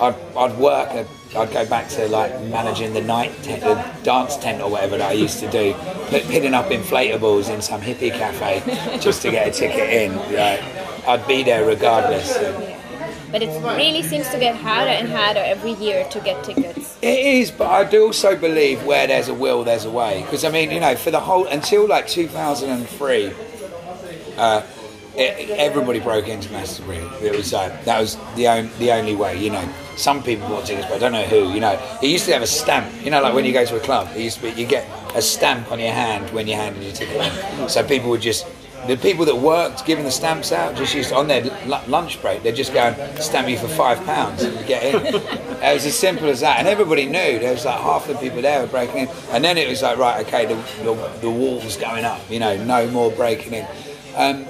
I'd, 0.00 0.14
I'd 0.36 0.58
work, 0.58 0.88
I'd, 0.90 1.06
I'd 1.36 1.52
go 1.52 1.66
back 1.66 1.88
to 1.90 2.08
like 2.08 2.32
managing 2.42 2.92
the 2.94 3.00
night 3.02 3.32
tent, 3.42 3.62
the 3.62 3.74
dance 4.04 4.36
tent 4.36 4.62
or 4.62 4.70
whatever 4.70 4.96
that 4.98 5.10
I 5.10 5.12
used 5.14 5.40
to 5.40 5.50
do, 5.50 5.74
put, 6.08 6.22
pitting 6.24 6.54
up 6.54 6.66
inflatables 6.66 7.52
in 7.52 7.60
some 7.62 7.80
hippie 7.80 8.10
cafe 8.12 8.62
just 9.00 9.22
to 9.22 9.30
get 9.30 9.48
a 9.48 9.50
ticket 9.50 9.90
in. 9.90 10.16
Like, 10.16 10.62
I'd 11.06 11.26
be 11.26 11.42
there 11.42 11.66
regardless. 11.66 12.36
But 13.32 13.42
it 13.42 13.48
really 13.62 14.02
seems 14.02 14.28
to 14.28 14.38
get 14.38 14.54
harder 14.56 14.90
and 14.90 15.08
harder 15.08 15.40
every 15.40 15.72
year 15.72 16.04
to 16.10 16.20
get 16.20 16.44
tickets. 16.44 16.98
It 17.00 17.18
is, 17.18 17.50
but 17.50 17.66
I 17.66 17.84
do 17.84 18.04
also 18.04 18.36
believe 18.36 18.84
where 18.84 19.06
there's 19.06 19.28
a 19.28 19.34
will, 19.34 19.64
there's 19.64 19.86
a 19.86 19.90
way. 19.90 20.20
Because 20.22 20.44
I 20.44 20.50
mean, 20.50 20.70
you 20.70 20.80
know, 20.80 20.94
for 20.96 21.10
the 21.10 21.20
whole 21.20 21.46
until 21.46 21.88
like 21.88 22.06
2003, 22.06 23.32
uh, 24.36 24.62
it, 25.16 25.50
everybody 25.50 26.00
broke 26.00 26.28
into 26.28 26.48
Glastonbury. 26.50 26.98
It 27.22 27.34
was 27.34 27.52
like 27.52 27.84
that 27.86 28.00
was 28.00 28.16
the 28.36 28.48
only 28.48 28.70
the 28.78 28.92
only 28.92 29.14
way. 29.14 29.42
You 29.42 29.50
know, 29.50 29.68
some 29.96 30.22
people 30.22 30.48
bought 30.48 30.66
tickets, 30.66 30.86
but 30.88 30.96
I 30.96 30.98
don't 30.98 31.12
know 31.12 31.24
who. 31.24 31.52
You 31.52 31.60
know, 31.60 31.80
it 32.02 32.08
used 32.08 32.26
to 32.26 32.32
have 32.32 32.42
a 32.42 32.46
stamp. 32.46 32.92
You 33.02 33.10
know, 33.10 33.22
like 33.22 33.34
when 33.34 33.44
you 33.44 33.52
go 33.52 33.64
to 33.64 33.76
a 33.76 33.80
club, 33.80 34.08
it 34.14 34.20
used 34.20 34.38
to 34.40 34.42
be 34.42 34.60
you 34.60 34.66
get 34.66 34.86
a 35.14 35.22
stamp 35.22 35.72
on 35.72 35.80
your 35.80 35.92
hand 35.92 36.30
when 36.34 36.46
you 36.46 36.54
handed 36.54 36.82
your 36.82 36.92
ticket 36.92 37.16
in. 37.16 37.68
So 37.68 37.82
people 37.82 38.10
would 38.10 38.20
just. 38.22 38.46
The 38.88 38.96
people 38.96 39.24
that 39.26 39.36
worked 39.36 39.84
giving 39.86 40.04
the 40.04 40.10
stamps 40.10 40.50
out 40.50 40.74
just 40.74 40.92
used 40.94 41.10
to, 41.10 41.16
on 41.16 41.28
their 41.28 41.44
l- 41.44 41.84
lunch 41.86 42.20
break, 42.20 42.42
they'd 42.42 42.56
just 42.56 42.72
go 42.74 42.80
and 42.80 43.18
stamp 43.22 43.48
you 43.48 43.56
for 43.56 43.68
five 43.68 44.04
pounds 44.04 44.42
and 44.42 44.66
get 44.66 44.82
in. 44.82 45.06
it 45.14 45.74
was 45.74 45.86
as 45.86 45.96
simple 45.96 46.28
as 46.28 46.40
that, 46.40 46.58
and 46.58 46.66
everybody 46.66 47.06
knew. 47.06 47.38
There 47.38 47.52
was 47.52 47.64
like 47.64 47.80
half 47.80 48.08
the 48.08 48.14
people 48.16 48.42
there 48.42 48.60
were 48.60 48.66
breaking 48.66 49.02
in, 49.02 49.08
and 49.30 49.44
then 49.44 49.56
it 49.56 49.68
was 49.68 49.82
like, 49.82 49.98
right, 49.98 50.26
okay, 50.26 50.46
the, 50.46 50.56
the, 50.82 51.18
the 51.20 51.30
wall's 51.30 51.76
going 51.76 52.04
up. 52.04 52.20
You 52.28 52.40
know, 52.40 52.56
no 52.64 52.88
more 52.90 53.12
breaking 53.12 53.52
in. 53.54 53.66
Um, 54.16 54.46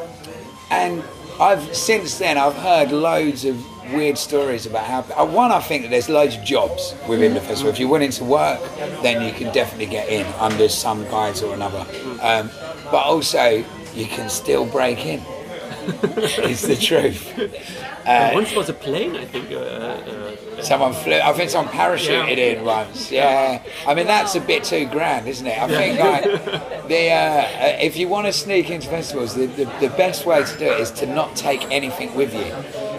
and 0.70 1.02
I've 1.38 1.74
since 1.76 2.16
then 2.18 2.38
I've 2.38 2.54
heard 2.56 2.90
loads 2.90 3.44
of 3.44 3.56
weird 3.92 4.16
stories 4.16 4.64
about 4.64 4.84
how. 4.86 5.00
uh, 5.22 5.26
One, 5.26 5.52
I 5.52 5.60
think 5.60 5.82
that 5.82 5.90
there's 5.90 6.08
loads 6.08 6.36
of 6.36 6.42
jobs 6.44 6.94
within 7.06 7.34
the 7.34 7.40
festival. 7.40 7.70
If 7.70 7.78
you're 7.78 7.88
willing 7.90 8.12
to 8.12 8.24
work, 8.24 8.60
then 9.02 9.20
you 9.26 9.32
can 9.34 9.52
definitely 9.52 9.86
get 9.86 10.08
in 10.08 10.24
under 10.40 10.70
some 10.70 11.04
guise 11.10 11.42
or 11.42 11.52
another. 11.52 11.84
Um, 12.22 12.50
but 12.90 13.04
also, 13.04 13.62
you 13.94 14.06
can 14.06 14.28
still 14.28 14.64
break 14.66 15.04
in. 15.06 15.22
it's 16.02 16.62
the 16.62 16.76
truth. 16.76 17.32
once 18.06 18.54
was 18.54 18.68
a 18.68 18.72
plane, 18.74 19.16
I 19.16 19.24
think. 19.24 19.50
Uh, 19.50 19.56
uh, 19.56 20.62
Someone 20.62 20.92
flew. 20.92 21.14
I 21.18 21.32
think 21.32 21.50
someone 21.50 21.74
parachuted 21.74 22.36
Yeah. 22.36 22.44
in 22.44 22.64
once. 22.64 23.10
Yeah. 23.10 23.60
I 23.86 23.94
mean 23.94 24.06
that's 24.06 24.36
a 24.36 24.40
bit 24.40 24.62
too 24.62 24.86
grand, 24.86 25.26
isn't 25.26 25.46
it? 25.46 25.58
I 25.60 25.66
think 25.66 25.98
like 25.98 26.24
the 26.86 27.10
uh, 27.10 27.16
uh, 27.16 27.78
if 27.80 27.96
you 27.96 28.06
want 28.06 28.26
to 28.26 28.32
sneak 28.32 28.70
into 28.70 28.86
festivals, 28.88 29.34
the, 29.34 29.46
the 29.46 29.64
the 29.80 29.88
best 29.96 30.24
way 30.24 30.44
to 30.44 30.58
do 30.58 30.66
it 30.66 30.78
is 30.78 30.92
to 30.92 31.06
not 31.06 31.34
take 31.34 31.64
anything 31.72 32.14
with 32.14 32.32
you. 32.32 32.52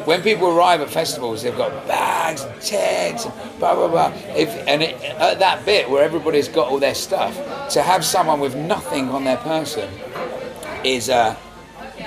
When 0.04 0.22
people 0.22 0.50
arrive 0.50 0.82
at 0.82 0.90
festivals, 0.90 1.44
they've 1.44 1.56
got 1.56 1.88
bags, 1.88 2.42
and 2.42 2.62
tents, 2.62 3.24
and 3.26 3.34
blah 3.60 3.76
blah 3.76 3.88
blah. 3.88 4.12
If 4.36 4.50
and 4.68 4.84
it, 4.84 5.02
at 5.02 5.40
that 5.40 5.64
bit 5.66 5.90
where 5.90 6.04
everybody's 6.04 6.50
got 6.50 6.68
all 6.68 6.80
their 6.80 6.96
stuff, 6.96 7.34
to 7.70 7.82
have 7.82 8.04
someone 8.04 8.42
with 8.42 8.56
nothing 8.56 9.08
on 9.10 9.24
their 9.24 9.38
person 9.38 9.90
is 10.84 11.10
uh, 11.10 11.36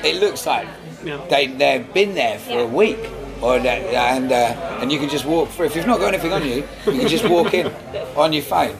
it 0.05 0.21
looks 0.21 0.47
like 0.47 0.67
Yeah. 1.05 1.21
they 1.29 1.47
they've 1.49 1.93
been 1.95 2.15
there 2.15 2.39
for 2.39 2.59
a 2.61 2.67
week, 2.67 2.99
or 3.41 3.59
that, 3.59 3.83
and 3.95 4.33
uh, 4.33 4.81
and 4.81 4.91
you 4.93 4.99
can 4.99 5.09
just 5.09 5.25
walk 5.25 5.49
through. 5.51 5.67
If 5.67 5.77
you've 5.77 5.87
not 5.87 6.01
got 6.01 6.13
anything 6.15 6.33
on 6.33 6.45
you, 6.45 6.65
you 6.87 7.01
can 7.01 7.09
just 7.09 7.29
walk 7.29 7.55
in 7.55 7.67
on 8.17 8.33
your 8.33 8.43
phone, 8.43 8.77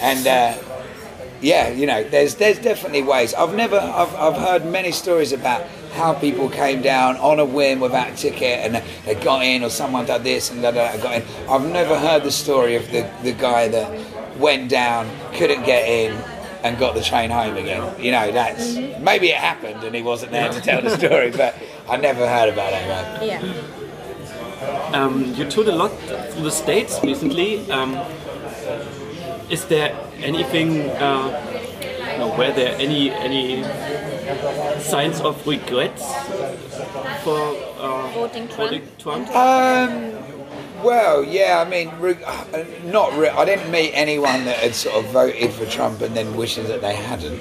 and 0.00 0.26
uh, 0.26 0.54
yeah, 1.40 1.70
you 1.70 1.86
know, 1.86 2.02
there's 2.04 2.34
there's 2.36 2.58
definitely 2.58 3.02
ways. 3.02 3.34
I've 3.34 3.54
never 3.54 3.78
I've, 3.78 4.14
I've 4.14 4.36
heard 4.36 4.64
many 4.66 4.92
stories 4.92 5.32
about 5.32 5.66
how 5.94 6.14
people 6.14 6.48
came 6.48 6.80
down 6.80 7.16
on 7.18 7.38
a 7.38 7.44
whim 7.44 7.78
without 7.78 8.08
a 8.10 8.16
ticket 8.16 8.64
and 8.64 8.82
they 9.04 9.14
got 9.14 9.44
in, 9.44 9.62
or 9.62 9.68
someone 9.68 10.06
did 10.06 10.24
this 10.24 10.50
and 10.50 10.62
da, 10.62 10.70
da, 10.70 10.90
da, 10.96 11.02
got 11.02 11.14
in. 11.16 11.22
I've 11.50 11.66
never 11.70 11.98
heard 11.98 12.22
the 12.22 12.30
story 12.30 12.76
of 12.76 12.90
the 12.92 13.10
the 13.22 13.32
guy 13.32 13.68
that 13.68 13.88
went 14.38 14.70
down, 14.70 15.10
couldn't 15.34 15.64
get 15.64 15.86
in, 15.88 16.16
and 16.64 16.78
got 16.78 16.94
the 16.94 17.02
train 17.02 17.30
home 17.30 17.56
again. 17.56 18.00
You 18.00 18.12
know, 18.12 18.30
that's 18.32 18.74
maybe 19.00 19.28
it 19.28 19.36
happened 19.36 19.82
and 19.84 19.94
he 19.94 20.02
wasn't 20.02 20.32
there 20.32 20.50
to 20.52 20.60
tell 20.60 20.80
the 20.82 20.96
story, 20.98 21.30
but 21.30 21.54
I 21.88 21.96
never 21.96 22.26
heard 22.28 22.48
about 22.52 22.72
it. 22.72 22.86
Man. 22.86 23.26
Yeah. 23.26 24.92
Um, 24.92 25.34
you 25.34 25.48
toured 25.50 25.68
a 25.68 25.74
lot 25.74 25.90
through 25.90 26.44
the 26.44 26.50
states 26.50 27.00
recently. 27.02 27.70
Um, 27.70 27.94
is 29.50 29.64
there 29.66 29.96
anything? 30.18 30.88
Uh, 30.90 31.58
no, 32.18 32.28
were 32.36 32.52
there 32.52 32.76
any 32.78 33.10
any 33.10 33.62
signs 34.80 35.20
of 35.20 35.44
regrets 35.46 36.02
for 37.24 37.38
uh, 37.78 38.08
Voting 38.14 38.48
Trump? 38.48 38.70
voting 38.70 38.88
Trump? 38.98 39.28
Um, 39.34 40.31
well, 40.82 41.24
yeah, 41.24 41.64
I 41.64 41.68
mean, 41.68 41.88
uh, 41.88 42.64
not. 42.84 43.12
I 43.12 43.44
didn't 43.44 43.70
meet 43.70 43.92
anyone 43.92 44.44
that 44.44 44.58
had 44.58 44.74
sort 44.74 45.04
of 45.04 45.10
voted 45.10 45.52
for 45.52 45.66
Trump 45.66 46.00
and 46.00 46.16
then 46.16 46.36
wishing 46.36 46.66
that 46.68 46.80
they 46.80 46.94
hadn't. 46.94 47.40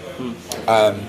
Um, 0.68 1.02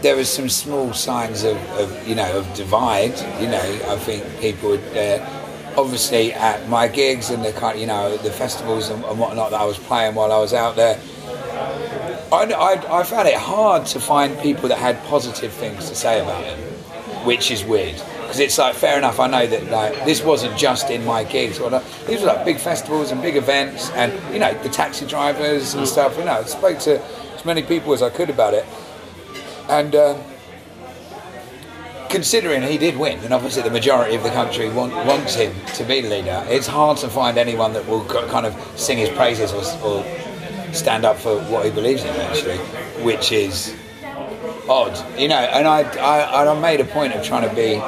there 0.00 0.16
was 0.16 0.28
some 0.28 0.48
small 0.48 0.92
signs 0.92 1.42
of, 1.42 1.56
of, 1.72 2.08
you 2.08 2.14
know, 2.14 2.38
of 2.38 2.54
divide. 2.54 3.18
You 3.40 3.48
know, 3.48 3.80
I 3.88 3.96
think 3.96 4.24
people 4.40 4.70
would. 4.70 4.96
Uh, 4.96 5.26
obviously, 5.76 6.32
at 6.32 6.68
my 6.68 6.88
gigs 6.88 7.30
and 7.30 7.44
the 7.44 7.52
kind, 7.52 7.78
you 7.78 7.86
know, 7.86 8.16
the 8.16 8.30
festivals 8.30 8.90
and, 8.90 9.04
and 9.04 9.18
whatnot 9.18 9.50
that 9.50 9.60
I 9.60 9.64
was 9.64 9.78
playing 9.78 10.14
while 10.14 10.32
I 10.32 10.38
was 10.38 10.52
out 10.52 10.76
there, 10.76 11.00
I, 12.32 12.52
I, 12.52 13.00
I 13.00 13.02
found 13.04 13.28
it 13.28 13.36
hard 13.36 13.86
to 13.86 14.00
find 14.00 14.38
people 14.40 14.68
that 14.68 14.78
had 14.78 15.02
positive 15.04 15.52
things 15.52 15.88
to 15.88 15.94
say 15.94 16.20
about 16.20 16.44
him, 16.44 16.58
which 17.24 17.50
is 17.50 17.64
weird. 17.64 18.00
Because 18.28 18.40
it's 18.40 18.58
like 18.58 18.74
fair 18.74 18.98
enough. 18.98 19.18
I 19.18 19.26
know 19.26 19.46
that 19.46 19.70
like 19.70 20.04
this 20.04 20.22
wasn't 20.22 20.58
just 20.58 20.90
in 20.90 21.02
my 21.06 21.24
gigs. 21.24 21.58
Or 21.58 21.70
these 22.06 22.20
were 22.20 22.26
like 22.26 22.44
big 22.44 22.58
festivals 22.58 23.10
and 23.10 23.22
big 23.22 23.36
events, 23.36 23.88
and 23.92 24.12
you 24.34 24.38
know 24.38 24.52
the 24.62 24.68
taxi 24.68 25.06
drivers 25.06 25.72
and 25.72 25.88
stuff. 25.88 26.14
You 26.18 26.26
know, 26.26 26.32
I 26.32 26.42
spoke 26.42 26.78
to 26.80 27.02
as 27.02 27.44
many 27.46 27.62
people 27.62 27.94
as 27.94 28.02
I 28.02 28.10
could 28.10 28.28
about 28.28 28.52
it, 28.52 28.66
and 29.70 29.94
um, 29.94 30.20
considering 32.10 32.60
he 32.60 32.76
did 32.76 32.98
win, 32.98 33.18
and 33.20 33.32
obviously 33.32 33.62
the 33.62 33.70
majority 33.70 34.14
of 34.14 34.22
the 34.22 34.28
country 34.28 34.68
want, 34.68 34.92
wants 34.92 35.34
him 35.34 35.54
to 35.76 35.84
be 35.84 36.02
the 36.02 36.10
leader, 36.10 36.44
it's 36.48 36.66
hard 36.66 36.98
to 36.98 37.08
find 37.08 37.38
anyone 37.38 37.72
that 37.72 37.86
will 37.88 38.04
kind 38.04 38.44
of 38.44 38.54
sing 38.76 38.98
his 38.98 39.08
praises 39.08 39.54
or, 39.54 39.62
or 39.82 40.04
stand 40.74 41.06
up 41.06 41.16
for 41.16 41.40
what 41.44 41.64
he 41.64 41.70
believes 41.70 42.04
in, 42.04 42.14
actually, 42.16 42.58
which 43.02 43.32
is 43.32 43.74
odd, 44.68 45.18
you 45.18 45.28
know. 45.28 45.36
And 45.36 45.66
I, 45.66 45.80
I, 45.80 46.42
and 46.42 46.50
I 46.50 46.60
made 46.60 46.80
a 46.80 46.84
point 46.84 47.14
of 47.14 47.24
trying 47.24 47.48
to 47.48 47.56
be. 47.56 47.82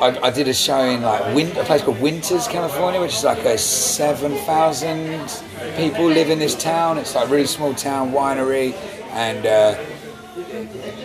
I, 0.00 0.18
I 0.28 0.30
did 0.30 0.48
a 0.48 0.54
show 0.54 0.80
in 0.80 1.02
like 1.02 1.34
Win, 1.34 1.56
a 1.56 1.64
place 1.64 1.82
called 1.82 2.00
Winters, 2.00 2.46
California, 2.48 3.00
which 3.00 3.14
is 3.14 3.24
like 3.24 3.44
a 3.44 3.58
seven 3.58 4.36
thousand 4.38 5.28
people 5.76 6.06
live 6.06 6.30
in 6.30 6.38
this 6.38 6.54
town. 6.54 6.98
It's 6.98 7.14
like 7.14 7.28
a 7.28 7.30
really 7.30 7.46
small 7.46 7.74
town 7.74 8.12
winery, 8.12 8.74
and. 9.12 9.46
Uh, 9.46 9.84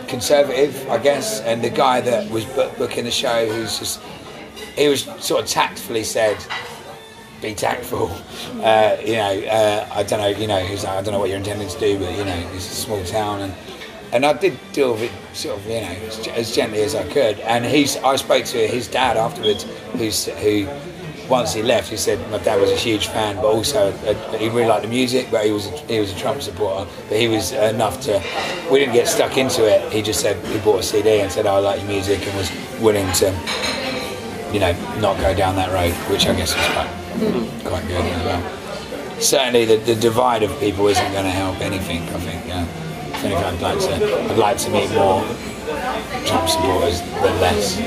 conservative, 0.07 0.88
I 0.89 1.00
guess, 1.00 1.41
and 1.41 1.63
the 1.63 1.69
guy 1.69 2.01
that 2.01 2.29
was 2.29 2.45
book- 2.45 2.77
booking 2.77 3.03
the 3.03 3.12
show, 3.12 3.47
who's 3.51 3.79
just, 3.79 4.00
he 4.75 4.88
was 4.88 5.03
sort 5.19 5.41
of 5.43 5.47
tactfully 5.50 6.03
said, 6.03 6.38
"Be 7.41 7.55
tactful." 7.55 8.12
Uh, 8.62 8.97
you 9.03 9.13
know, 9.13 9.43
uh, 9.50 9.88
I 9.91 10.03
don't 10.03 10.19
know. 10.19 10.27
You 10.27 10.47
know, 10.47 10.59
he's 10.59 10.83
like, 10.83 10.97
I 10.97 11.01
don't 11.01 11.13
know 11.13 11.19
what 11.19 11.29
you're 11.29 11.39
intending 11.39 11.67
to 11.67 11.79
do, 11.79 11.97
but 11.97 12.15
you 12.15 12.25
know, 12.25 12.50
it's 12.53 12.71
a 12.71 12.75
small 12.75 13.03
town, 13.05 13.41
and 13.41 13.53
and 14.13 14.27
I 14.27 14.34
did 14.34 14.58
deal 14.74 14.93
with 14.93 15.03
it 15.03 15.36
sort 15.36 15.60
of, 15.60 15.65
you 15.65 15.82
know, 15.82 15.88
as, 15.88 16.27
as 16.27 16.55
gently 16.55 16.84
as 16.84 16.93
I 16.93 17.03
could. 17.12 17.39
And 17.39 17.65
he's, 17.65 17.98
I 17.98 18.15
spoke 18.15 18.46
to 18.46 18.67
his 18.67 18.88
dad 18.88 19.17
afterwards, 19.17 19.63
who's 19.93 20.25
who. 20.25 20.67
Once 21.29 21.53
he 21.53 21.63
left, 21.63 21.89
he 21.89 21.96
said 21.96 22.20
my 22.29 22.38
dad 22.39 22.60
was 22.60 22.70
a 22.70 22.75
huge 22.75 23.08
fan, 23.08 23.38
but 23.38 23.46
also 23.46 23.93
uh, 23.93 24.38
he 24.38 24.50
really 24.50 24.67
liked 24.67 24.84
the 24.84 24.89
music. 24.89 25.25
But 25.32 25.46
he 25.46 25.51
was 25.51 25.67
a, 25.67 25.77
he 25.88 25.98
was 25.98 26.12
a 26.12 26.17
Trump 26.17 26.41
supporter. 26.41 26.88
But 27.08 27.17
he 27.17 27.29
was 27.29 27.53
enough 27.53 28.01
to. 28.01 28.22
We 28.70 28.79
didn't 28.79 28.93
get 28.93 29.08
stuck 29.08 29.38
into 29.38 29.65
it. 29.65 29.91
He 29.91 30.01
just 30.01 30.20
said 30.20 30.36
he 30.48 30.60
bought 30.60 30.82
a 30.82 30.84
CD 30.84 31.22
and 31.22 31.32
said, 31.32 31.46
"I 31.48 31.58
like 31.60 31.79
your 31.79 31.88
music," 31.88 32.27
and 32.27 32.38
was 32.38 32.51
willing 32.82 33.10
to, 33.13 33.32
you 34.51 34.60
know, 34.60 34.74
not 35.00 35.17
go 35.22 35.34
down 35.34 35.55
that 35.55 35.72
road, 35.72 35.93
which 36.12 36.27
I 36.27 36.36
guess 36.36 36.53
was 36.53 36.67
quite 36.75 37.63
quite 37.63 37.88
good 37.88 38.03
as 38.03 38.25
well. 38.25 39.22
Certainly, 39.22 39.63
the, 39.63 39.77
the 39.77 39.96
divide 39.96 40.43
of 40.43 40.51
people 40.60 40.88
isn't 40.88 41.12
going 41.13 41.24
to 41.24 41.32
help 41.32 41.62
anything. 41.62 42.01
I 42.01 42.20
think. 42.20 42.53
Uh, 42.53 42.83
anything, 43.24 43.44
I'd 43.44 43.62
like 43.62 43.80
to 43.80 44.32
I'd 44.32 44.38
like 44.38 44.58
to 44.60 44.70
meet 44.70 44.89
more 44.92 45.24
Trump 46.25 46.50
supporters 46.50 47.01
than 47.01 47.39
less. 47.42 47.77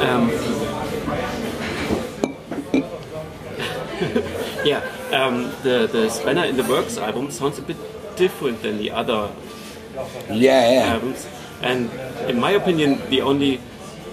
Um, 0.00 0.30
yeah, 4.64 4.82
um, 5.12 5.52
the 5.62 5.88
the 5.90 6.08
Spanner 6.10 6.44
in 6.44 6.56
the 6.56 6.64
Works 6.64 6.98
album 6.98 7.30
sounds 7.30 7.58
a 7.58 7.62
bit 7.62 7.76
different 8.16 8.62
than 8.62 8.78
the 8.78 8.90
other 8.90 9.30
Yeah, 10.30 10.72
yeah. 10.72 10.92
albums. 10.94 11.26
And 11.62 11.90
in 12.28 12.40
my 12.40 12.52
opinion, 12.52 13.00
the 13.10 13.20
only 13.20 13.60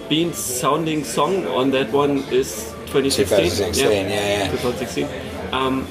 Bean 0.08 0.32
sounding 0.32 1.04
song 1.04 1.46
on 1.46 1.70
that 1.72 1.90
one 1.92 2.18
is 2.32 2.72
2016. 2.86 3.38
2016, 3.38 4.08
yeah, 4.08 4.44
yeah. 4.44 4.50
2016. 4.50 5.06
Um, 5.52 5.86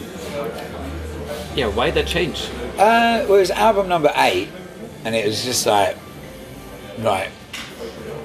yeah, 1.57 1.67
why 1.67 1.89
that 1.89 2.05
change? 2.05 2.49
Uh, 2.75 3.25
well, 3.27 3.35
it 3.35 3.39
was 3.39 3.51
album 3.51 3.89
number 3.89 4.11
eight, 4.15 4.47
and 5.03 5.15
it 5.15 5.25
was 5.25 5.43
just 5.43 5.65
like, 5.65 5.97
right, 6.99 7.29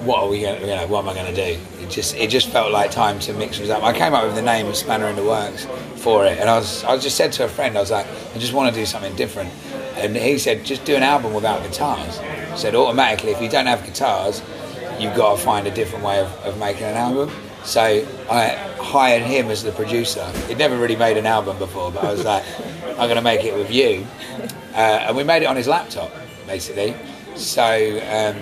what 0.05 0.23
are 0.23 0.29
we 0.29 0.43
going? 0.43 0.61
You 0.61 0.67
know, 0.67 0.87
what 0.87 1.03
am 1.03 1.09
I 1.09 1.15
going 1.15 1.35
to 1.35 1.55
do? 1.55 1.61
It 1.81 1.89
just, 1.89 2.15
it 2.15 2.29
just 2.29 2.51
felt 2.51 2.73
like 2.73 2.91
time 2.91 3.19
to 3.21 3.33
mix 3.33 3.57
things 3.57 3.71
up. 3.71 3.83
I 3.83 3.97
came 3.97 4.13
up 4.13 4.25
with 4.27 4.35
the 4.35 4.43
name 4.43 4.67
of 4.67 4.77
Spanner 4.77 5.07
in 5.07 5.17
the 5.17 5.25
Works 5.25 5.67
for 5.97 6.27
it, 6.27 6.39
and 6.39 6.51
I 6.51 6.59
was, 6.59 6.85
I 6.85 6.99
just 6.99 7.17
said 7.17 7.33
to 7.33 7.45
a 7.45 7.49
friend, 7.49 7.77
I 7.79 7.81
was 7.81 7.91
like, 7.91 8.07
I 8.35 8.39
just 8.39 8.53
want 8.53 8.73
to 8.73 8.79
do 8.79 8.85
something 8.85 9.17
different, 9.17 9.51
and 9.97 10.15
he 10.15 10.37
said, 10.37 10.65
just 10.65 10.85
do 10.85 10.95
an 10.95 11.03
album 11.03 11.33
without 11.33 11.63
guitars. 11.63 12.19
He 12.19 12.59
said 12.59 12.75
automatically, 12.75 13.31
if 13.31 13.41
you 13.41 13.49
don't 13.49 13.67
have 13.67 13.83
guitars, 13.85 14.43
you've 15.01 15.17
got 15.17 15.39
to 15.39 15.43
find 15.43 15.67
a 15.67 15.71
different 15.71 16.05
way 16.05 16.21
of, 16.21 16.29
of 16.45 16.59
making 16.59 16.85
an 16.85 16.97
album. 16.97 17.31
So 17.65 17.83
I 18.31 18.49
hired 18.81 19.23
him 19.23 19.51
as 19.51 19.63
the 19.63 19.73
producer. 19.73 20.27
He'd 20.49 20.59
never 20.59 20.77
really 20.77 20.97
made 20.97 21.17
an 21.17 21.27
album 21.27 21.59
before, 21.59 21.93
but 21.93 22.05
I 22.05 22.13
was 22.13 22.25
like, 22.25 22.45
I'm 22.89 23.09
going 23.09 23.17
to 23.17 23.23
make 23.23 23.45
it 23.45 23.55
with 23.55 23.71
you. 23.71 24.07
Uh, 24.75 25.07
and 25.07 25.17
we 25.17 25.25
made 25.25 25.43
it 25.43 25.47
on 25.47 25.57
his 25.57 25.69
laptop, 25.69 26.13
basically. 26.47 26.95
So, 27.37 27.63
um, 27.65 28.37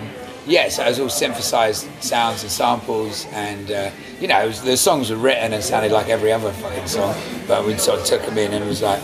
yeah, 0.47 0.69
so 0.69 0.85
it 0.85 0.89
was 0.89 1.01
all 1.01 1.09
synthesized 1.09 1.87
sounds 2.03 2.43
and 2.43 2.51
samples. 2.51 3.27
And, 3.33 3.71
uh, 3.71 3.91
you 4.21 4.29
know, 4.29 4.47
was, 4.47 4.63
the 4.63 4.77
songs 4.77 5.11
were 5.11 5.17
written 5.17 5.53
and 5.53 5.63
sounded 5.63 5.93
like 5.93 6.09
every 6.09 6.33
other 6.33 6.53
fucking 6.53 6.87
song. 6.87 7.15
But 7.47 7.67
we 7.67 7.77
sort 7.77 8.01
of 8.01 8.07
took 8.07 8.23
them 8.23 8.39
in 8.39 8.53
and 8.53 8.67
was 8.67 8.83
like, 8.83 9.03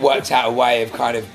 worked 0.00 0.32
out 0.32 0.48
a 0.48 0.52
way 0.52 0.82
of 0.82 0.92
kind 0.92 1.16
of 1.16 1.26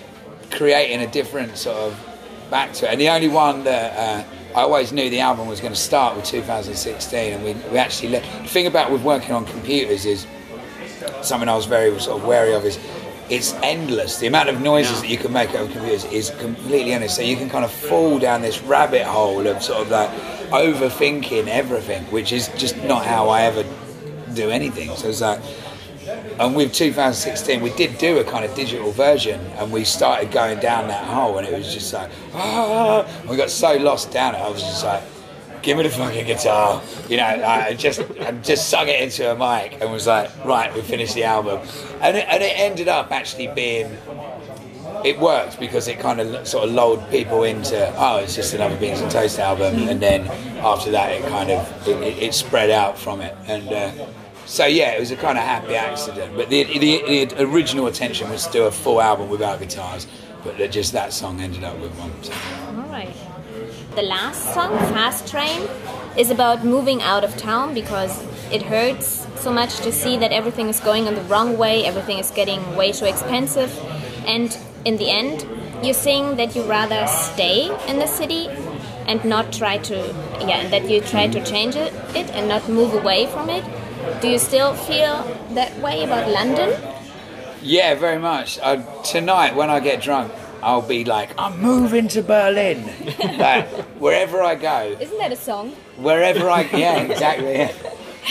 creating 0.52 1.02
a 1.02 1.12
different 1.12 1.58
sort 1.58 1.78
of 1.78 2.48
back 2.50 2.74
to 2.74 2.86
it. 2.88 2.92
And 2.92 3.02
the 3.02 3.10
only 3.10 3.30
one 3.30 3.64
that 3.64 3.98
uh, 3.98 4.28
I 4.56 4.62
always 4.62 4.92
knew 4.94 5.10
the 5.10 5.20
album 5.20 5.48
was 5.48 5.60
going 5.60 5.74
to 5.74 5.80
start 5.80 6.16
with 6.16 6.26
2016, 6.26 7.34
and 7.34 7.44
we, 7.44 7.54
we 7.72 7.78
actually 7.78 8.10
let, 8.10 8.24
the 8.44 8.48
thing 8.48 8.68
about 8.68 8.92
with 8.92 9.04
working 9.04 9.32
on 9.32 9.46
computers 9.46 10.06
is 10.06 10.28
something 11.24 11.50
I 11.50 11.56
was 11.56 11.66
very 11.66 12.00
sort 12.00 12.22
of 12.22 12.28
wary 12.28 12.54
of 12.54 12.64
is 12.64 12.78
it's 13.30 13.54
endless. 13.64 14.18
The 14.18 14.28
amount 14.28 14.50
of 14.50 14.62
noises 14.62 15.02
that 15.02 15.10
you 15.10 15.18
can 15.18 15.34
make 15.34 15.50
out 15.52 15.66
of 15.68 15.72
computers 15.72 16.06
is 16.06 16.30
completely 16.40 16.92
endless. 16.92 17.16
So 17.16 17.22
you 17.22 17.36
can 17.36 17.50
kind 17.50 17.66
of 17.66 17.72
fall 17.72 18.20
down 18.20 18.42
this 18.42 18.62
rabbit 18.62 19.04
hole 19.04 19.48
of 19.48 19.64
sort 19.64 19.82
of 19.82 19.90
like 19.90 20.10
overthinking 20.52 21.48
everything, 21.48 22.04
which 22.06 22.32
is 22.32 22.50
just 22.50 22.78
not 22.84 23.06
how 23.06 23.30
I 23.30 23.44
ever 23.44 23.66
do 24.36 24.50
anything. 24.50 24.96
So 24.96 25.08
it's 25.08 25.22
like 25.22 25.42
and 26.40 26.56
with 26.56 26.74
2016 26.74 27.62
we 27.62 27.72
did 27.72 27.98
do 27.98 28.20
a 28.20 28.24
kind 28.24 28.46
of 28.46 28.54
digital 28.56 28.92
version 28.92 29.40
and 29.58 29.72
we 29.72 29.84
started 29.84 30.32
going 30.32 30.60
down 30.60 30.88
that 30.88 31.06
hole 31.06 31.38
and 31.38 31.48
it 31.48 31.58
was 31.58 31.74
just 31.74 31.94
like 31.94 32.10
ah! 32.34 33.06
We 33.30 33.38
got 33.38 33.50
so 33.50 33.76
lost 33.78 34.12
down 34.12 34.36
it 34.36 34.40
i 34.40 34.50
was 34.50 34.62
just 34.62 34.84
like 34.84 35.04
give 35.62 35.78
me 35.78 35.84
the 35.84 35.90
fucking 35.90 36.26
guitar 36.26 36.82
you 37.08 37.18
know 37.18 37.24
i 37.24 37.74
just 37.74 38.02
I 38.24 38.32
just 38.32 38.70
sung 38.70 38.88
it 38.88 39.02
into 39.02 39.32
a 39.32 39.36
mic 39.36 39.82
and 39.82 39.92
was 39.92 40.08
like 40.08 40.30
right 40.46 40.74
we 40.74 40.82
finished 40.82 41.16
the 41.16 41.24
album. 41.24 41.60
And 42.02 42.18
it, 42.18 42.26
and 42.30 42.42
it 42.42 42.58
ended 42.58 42.88
up 42.88 43.12
actually 43.12 43.48
being 43.48 43.98
it 45.04 45.20
worked 45.20 45.60
because 45.60 45.88
it 45.88 46.00
kind 46.00 46.22
of 46.22 46.48
sort 46.48 46.68
of 46.68 46.74
lulled 46.74 47.10
people 47.10 47.44
into 47.44 47.94
oh 47.98 48.18
it's 48.18 48.36
just 48.36 48.54
another 48.54 48.78
Beans 48.78 49.02
on 49.02 49.10
Toast 49.10 49.40
album 49.40 49.88
and 49.90 50.02
then 50.02 50.28
after 50.60 50.92
that 50.92 51.12
it 51.12 51.24
kind 51.28 51.52
of 51.52 51.88
it, 51.88 52.24
it, 52.24 52.34
spread 52.34 52.70
out 52.70 52.98
from 52.98 53.22
it. 53.22 53.36
And 53.48 53.68
uh, 53.70 54.06
so 54.46 54.66
yeah, 54.66 54.92
it 54.92 55.00
was 55.00 55.12
a 55.12 55.16
kind 55.16 55.38
of 55.38 55.44
happy 55.44 55.76
accident. 55.76 56.36
But 56.36 56.50
the, 56.50 56.64
the, 56.64 57.26
the 57.26 57.44
original 57.44 57.88
intention 57.88 58.30
was 58.30 58.46
to 58.48 58.52
do 58.52 58.64
a 58.66 58.72
full 58.72 59.02
album 59.02 59.30
without 59.30 59.60
guitars, 59.60 60.08
but 60.44 60.58
just 60.72 60.94
that 60.94 61.14
song 61.14 61.40
ended 61.42 61.64
up 61.64 61.78
with 61.80 61.92
one. 61.98 62.12
So. 62.24 62.34
All 62.78 62.90
right. 62.90 63.14
The 63.96 64.02
last 64.02 64.54
song, 64.54 64.78
Fast 64.94 65.28
Train, 65.28 65.70
is 66.18 66.30
about 66.32 66.66
moving 66.66 67.02
out 67.02 67.24
of 67.24 67.38
town 67.38 67.74
because 67.74 68.24
it 68.52 68.62
hurts 68.64 69.28
so 69.38 69.52
much 69.52 69.78
to 69.78 69.92
see 69.92 70.18
that 70.18 70.32
everything 70.32 70.68
is 70.68 70.80
going 70.80 71.08
in 71.08 71.16
the 71.16 71.22
wrong 71.24 71.58
way, 71.58 71.86
everything 71.86 72.18
is 72.18 72.32
getting 72.32 72.76
way 72.76 72.92
too 72.92 73.06
expensive, 73.06 73.72
and 74.26 74.58
in 74.86 74.98
the 74.98 75.10
end, 75.10 75.46
you're 75.84 75.94
sing 75.94 76.38
that 76.38 76.56
you 76.56 76.64
rather 76.64 77.06
stay 77.08 77.66
in 77.88 78.00
the 78.00 78.08
city 78.08 78.48
and 79.08 79.24
not 79.26 79.52
try 79.52 79.78
to, 79.78 79.96
yeah, 80.40 80.68
that 80.70 80.90
you 80.90 81.02
try 81.02 81.28
to 81.28 81.44
change 81.44 81.76
it 81.76 81.94
and 82.16 82.48
not 82.48 82.68
move 82.70 82.94
away 82.94 83.28
from 83.28 83.50
it. 83.50 83.64
Do 84.22 84.28
you 84.30 84.40
still 84.40 84.74
feel 84.74 85.24
that 85.52 85.78
way 85.80 86.04
about 86.04 86.30
London? 86.30 86.80
Yeah, 87.62 87.96
very 87.96 88.20
much. 88.20 88.60
Uh, 88.62 88.78
tonight, 89.04 89.56
when 89.56 89.70
I 89.70 89.80
get 89.80 90.02
drunk, 90.02 90.32
I'll 90.62 90.82
be 90.82 91.04
like, 91.06 91.30
I'm 91.38 91.60
moving 91.62 92.08
to 92.10 92.22
Berlin. 92.22 92.86
like, 93.38 93.68
wherever 94.00 94.42
I 94.42 94.56
go, 94.56 94.96
Isn't 95.00 95.18
that 95.20 95.32
a 95.32 95.36
song? 95.36 95.72
wherever 95.98 96.50
I, 96.50 96.62
yeah, 96.74 97.02
exactly. 97.02 97.54
Yeah. 97.54 97.72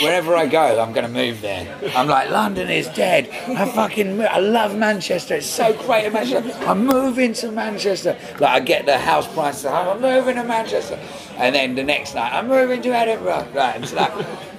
Wherever 0.01 0.35
I 0.35 0.47
go, 0.47 0.81
I'm 0.81 0.95
going 0.95 1.07
to 1.07 1.13
move 1.13 1.43
there. 1.43 1.67
I'm 1.95 2.09
like, 2.09 2.31
London 2.31 2.71
is 2.71 2.89
dead. 2.89 3.29
I 3.49 3.67
fucking, 3.71 4.17
mo- 4.17 4.25
I 4.25 4.39
love 4.39 4.75
Manchester. 4.75 5.35
It's 5.35 5.47
so 5.47 5.75
great 5.85 6.07
in 6.07 6.15
Manchester. 6.15 6.51
I'm 6.67 6.87
moving 6.87 7.35
to 7.35 7.53
Manchester. 7.53 8.17
Like, 8.41 8.51
I 8.51 8.61
get 8.61 8.87
the 8.87 8.97
house 8.97 9.29
prices. 9.35 9.67
I'm 9.67 10.01
moving 10.01 10.37
to 10.37 10.45
Manchester. 10.45 10.99
And 11.37 11.55
then 11.55 11.75
the 11.75 11.83
next 11.85 12.15
night, 12.15 12.33
I'm 12.33 12.49
moving 12.49 12.81
to 12.83 12.89
Edinburgh. 12.89 13.49
Right, 13.55 13.83
it's 13.83 13.93
like, 13.93 14.13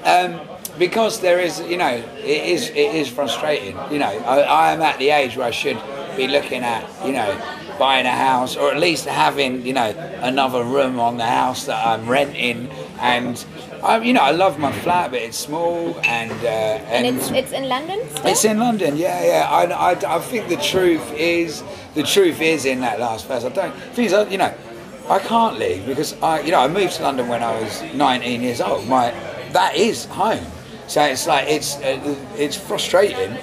um, 0.05 0.39
because 0.77 1.19
there 1.19 1.39
is, 1.39 1.59
you 1.61 1.77
know, 1.77 1.87
it 2.17 2.25
is, 2.25 2.69
it 2.69 2.95
is 2.95 3.09
frustrating. 3.09 3.77
You 3.91 3.99
know, 3.99 4.07
I, 4.07 4.41
I 4.41 4.71
am 4.73 4.81
at 4.81 4.97
the 4.99 5.09
age 5.09 5.37
where 5.37 5.47
I 5.47 5.51
should 5.51 5.79
be 6.17 6.27
looking 6.27 6.63
at, 6.63 6.87
you 7.05 7.13
know, 7.13 7.39
buying 7.79 8.05
a 8.05 8.11
house 8.11 8.55
or 8.55 8.71
at 8.71 8.79
least 8.79 9.05
having, 9.05 9.65
you 9.65 9.73
know, 9.73 9.89
another 10.21 10.63
room 10.63 10.99
on 10.99 11.17
the 11.17 11.25
house 11.25 11.65
that 11.65 11.85
I'm 11.85 12.07
renting. 12.07 12.69
And, 12.99 13.43
I, 13.83 13.99
you 13.99 14.13
know, 14.13 14.21
I 14.21 14.31
love 14.31 14.59
my 14.59 14.71
flat, 14.71 15.11
but 15.11 15.21
it's 15.21 15.37
small 15.37 15.99
and 16.03 16.31
uh, 16.31 16.47
And 16.47 17.05
it's 17.05 17.29
it's 17.31 17.51
in 17.51 17.67
London. 17.67 17.99
Still? 18.09 18.27
it's 18.27 18.45
in 18.45 18.59
London, 18.59 18.97
yeah, 18.97 19.23
yeah. 19.23 19.47
I, 19.49 19.91
I, 19.91 20.15
I 20.15 20.19
think 20.19 20.49
the 20.49 20.57
truth 20.57 21.11
is 21.13 21.63
the 21.95 22.03
truth 22.03 22.41
is 22.41 22.65
in 22.65 22.81
that 22.81 22.99
last 22.99 23.27
verse. 23.27 23.43
I 23.43 23.49
don't. 23.49 23.75
Things 23.93 24.11
you 24.31 24.37
know, 24.37 24.53
I 25.09 25.19
can't 25.19 25.59
leave 25.59 25.85
because 25.85 26.13
I, 26.21 26.39
you 26.41 26.51
know, 26.51 26.59
I 26.61 26.67
moved 26.67 26.93
to 26.93 27.03
London 27.03 27.27
when 27.27 27.43
I 27.43 27.59
was 27.61 27.83
19 27.93 28.41
years 28.41 28.61
old. 28.61 28.87
My 28.87 29.11
that 29.51 29.75
is 29.75 30.05
home. 30.05 30.45
So 30.93 31.01
it's 31.01 31.25
like 31.25 31.47
it's 31.49 31.77
uh, 31.77 32.15
it's 32.37 32.55
frustrating 32.55 33.33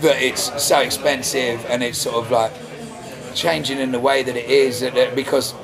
that 0.00 0.20
it's 0.20 0.50
so 0.60 0.80
expensive 0.80 1.64
and 1.68 1.80
it's 1.80 1.98
sort 1.98 2.16
of 2.16 2.32
like 2.32 2.50
changing 3.36 3.78
in 3.78 3.92
the 3.92 4.00
way 4.00 4.24
that 4.24 4.34
it 4.36 4.50
is 4.50 4.80
that- 4.80 4.94
that- 4.94 5.14
because. 5.14 5.54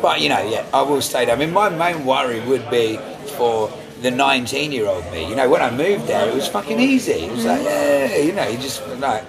But 0.00 0.22
you 0.22 0.30
know, 0.30 0.40
yeah, 0.48 0.64
I 0.72 0.80
will 0.82 1.02
stay 1.02 1.26
there. 1.26 1.34
I 1.36 1.38
mean, 1.38 1.52
my 1.52 1.68
main 1.68 2.06
worry 2.06 2.40
would 2.48 2.70
be 2.70 2.98
for 3.36 3.70
the 4.00 4.10
19 4.10 4.72
year 4.72 4.86
old 4.86 5.04
me. 5.12 5.28
You 5.28 5.36
know, 5.36 5.50
when 5.50 5.60
I 5.60 5.70
moved 5.70 6.06
there, 6.06 6.26
it 6.28 6.34
was 6.34 6.46
fucking 6.48 6.80
easy. 6.80 7.12
It 7.26 7.32
was 7.32 7.44
like, 7.44 7.62
yeah, 7.62 8.16
you 8.16 8.32
know, 8.32 8.48
you 8.48 8.56
just 8.58 8.80
like 9.00 9.24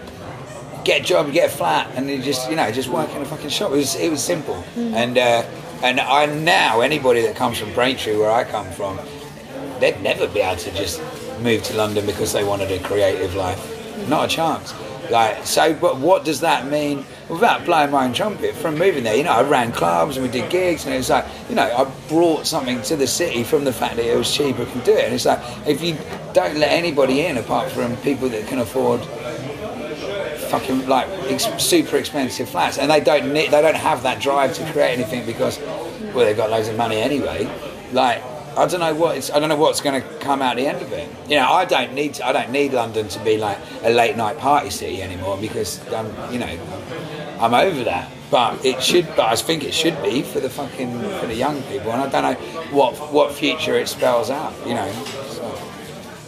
get 0.85 1.01
a 1.01 1.03
job, 1.03 1.33
get 1.33 1.51
a 1.51 1.53
flat, 1.53 1.87
and 1.95 2.09
you 2.09 2.21
just 2.21 2.49
you 2.49 2.55
know 2.55 2.71
just 2.71 2.87
work 2.87 3.09
in 3.13 3.21
a 3.21 3.25
fucking 3.25 3.49
shop. 3.49 3.71
It 3.73 3.77
was 3.77 3.95
it 3.95 4.09
was 4.09 4.23
simple, 4.23 4.63
and 4.77 5.17
uh, 5.17 5.43
and 5.83 5.99
I 5.99 6.27
now 6.27 6.79
anybody 6.79 7.23
that 7.23 7.35
comes 7.35 7.57
from 7.57 7.73
Braintree, 7.73 8.15
where 8.15 8.31
I 8.31 8.45
come 8.45 8.69
from, 8.71 8.99
they'd 9.79 10.01
never 10.01 10.27
be 10.27 10.41
able 10.41 10.57
to 10.57 10.71
just 10.71 11.01
move 11.41 11.63
to 11.63 11.75
London 11.75 12.05
because 12.05 12.33
they 12.33 12.43
wanted 12.43 12.71
a 12.71 12.79
creative 12.79 13.35
life. 13.35 14.07
Not 14.07 14.25
a 14.25 14.27
chance. 14.27 14.73
Like 15.09 15.45
so, 15.45 15.73
but 15.73 15.97
what 15.97 16.23
does 16.23 16.41
that 16.41 16.67
mean? 16.67 17.05
Without 17.29 17.65
blowing 17.65 17.91
my 17.91 18.05
own 18.05 18.13
trumpet, 18.13 18.55
from 18.55 18.77
moving 18.77 19.03
there, 19.03 19.15
you 19.15 19.23
know, 19.23 19.31
I 19.31 19.43
ran 19.43 19.71
clubs 19.71 20.17
and 20.17 20.25
we 20.25 20.31
did 20.31 20.49
gigs, 20.49 20.85
and 20.85 20.93
it 20.93 20.97
was 20.97 21.09
like, 21.09 21.25
you 21.47 21.55
know, 21.55 21.63
I 21.63 21.91
brought 22.07 22.45
something 22.45 22.81
to 22.83 22.95
the 22.95 23.07
city 23.07 23.43
from 23.43 23.65
the 23.65 23.73
fact 23.73 23.95
that 23.95 24.05
it 24.05 24.15
was 24.15 24.31
cheaper 24.33 24.65
can 24.65 24.83
do 24.83 24.91
it. 24.91 25.05
And 25.05 25.13
it's 25.13 25.25
like, 25.25 25.39
if 25.67 25.81
you 25.81 25.97
don't 26.33 26.57
let 26.57 26.71
anybody 26.71 27.25
in 27.25 27.37
apart 27.37 27.71
from 27.71 27.95
people 27.97 28.29
that 28.29 28.47
can 28.47 28.59
afford 28.59 29.01
fucking 30.49 30.87
like 30.87 31.07
ex- 31.31 31.63
super 31.63 31.97
expensive 31.97 32.49
flats, 32.49 32.77
and 32.77 32.89
they 32.89 32.99
don't 32.99 33.33
need, 33.33 33.51
they 33.51 33.61
don't 33.61 33.75
have 33.75 34.03
that 34.03 34.21
drive 34.21 34.53
to 34.55 34.71
create 34.71 34.93
anything 34.93 35.25
because 35.25 35.59
well 36.13 36.25
they've 36.25 36.37
got 36.37 36.49
loads 36.49 36.67
of 36.67 36.77
money 36.77 36.97
anyway. 36.97 37.47
Like 37.91 38.23
I 38.59 38.65
don't 38.65 38.81
know 38.81 38.93
what 38.93 39.15
it's, 39.15 39.31
I 39.31 39.39
don't 39.39 39.47
know 39.47 39.55
what's 39.55 39.79
going 39.79 40.01
to 40.01 40.07
come 40.19 40.41
out 40.41 40.57
the 40.57 40.67
end 40.67 40.81
of 40.81 40.91
it. 40.91 41.09
You 41.29 41.37
know, 41.37 41.49
I 41.49 41.63
don't 41.63 41.93
need 41.93 42.15
to, 42.15 42.27
I 42.27 42.33
don't 42.33 42.51
need 42.51 42.73
London 42.73 43.07
to 43.07 43.23
be 43.23 43.37
like 43.37 43.57
a 43.83 43.89
late 43.89 44.17
night 44.17 44.37
party 44.37 44.69
city 44.69 45.01
anymore 45.01 45.37
because 45.37 45.79
I'm 45.93 46.33
you 46.33 46.39
know 46.39 46.59
I'm 47.39 47.53
over 47.53 47.85
that. 47.85 48.11
But 48.29 48.63
it 48.65 48.83
should, 48.83 49.07
but 49.15 49.27
I 49.27 49.35
think 49.37 49.63
it 49.63 49.73
should 49.73 49.99
be 50.03 50.21
for 50.23 50.41
the 50.41 50.49
fucking 50.49 50.99
for 51.19 51.27
the 51.27 51.35
young 51.35 51.63
people, 51.63 51.91
and 51.93 52.01
I 52.01 52.09
don't 52.09 52.23
know 52.23 52.61
what 52.71 52.95
what 53.13 53.31
future 53.31 53.75
it 53.75 53.87
spells 53.87 54.29
out. 54.29 54.53
You 54.67 54.73
know. 54.73 54.91
So, 55.29 55.61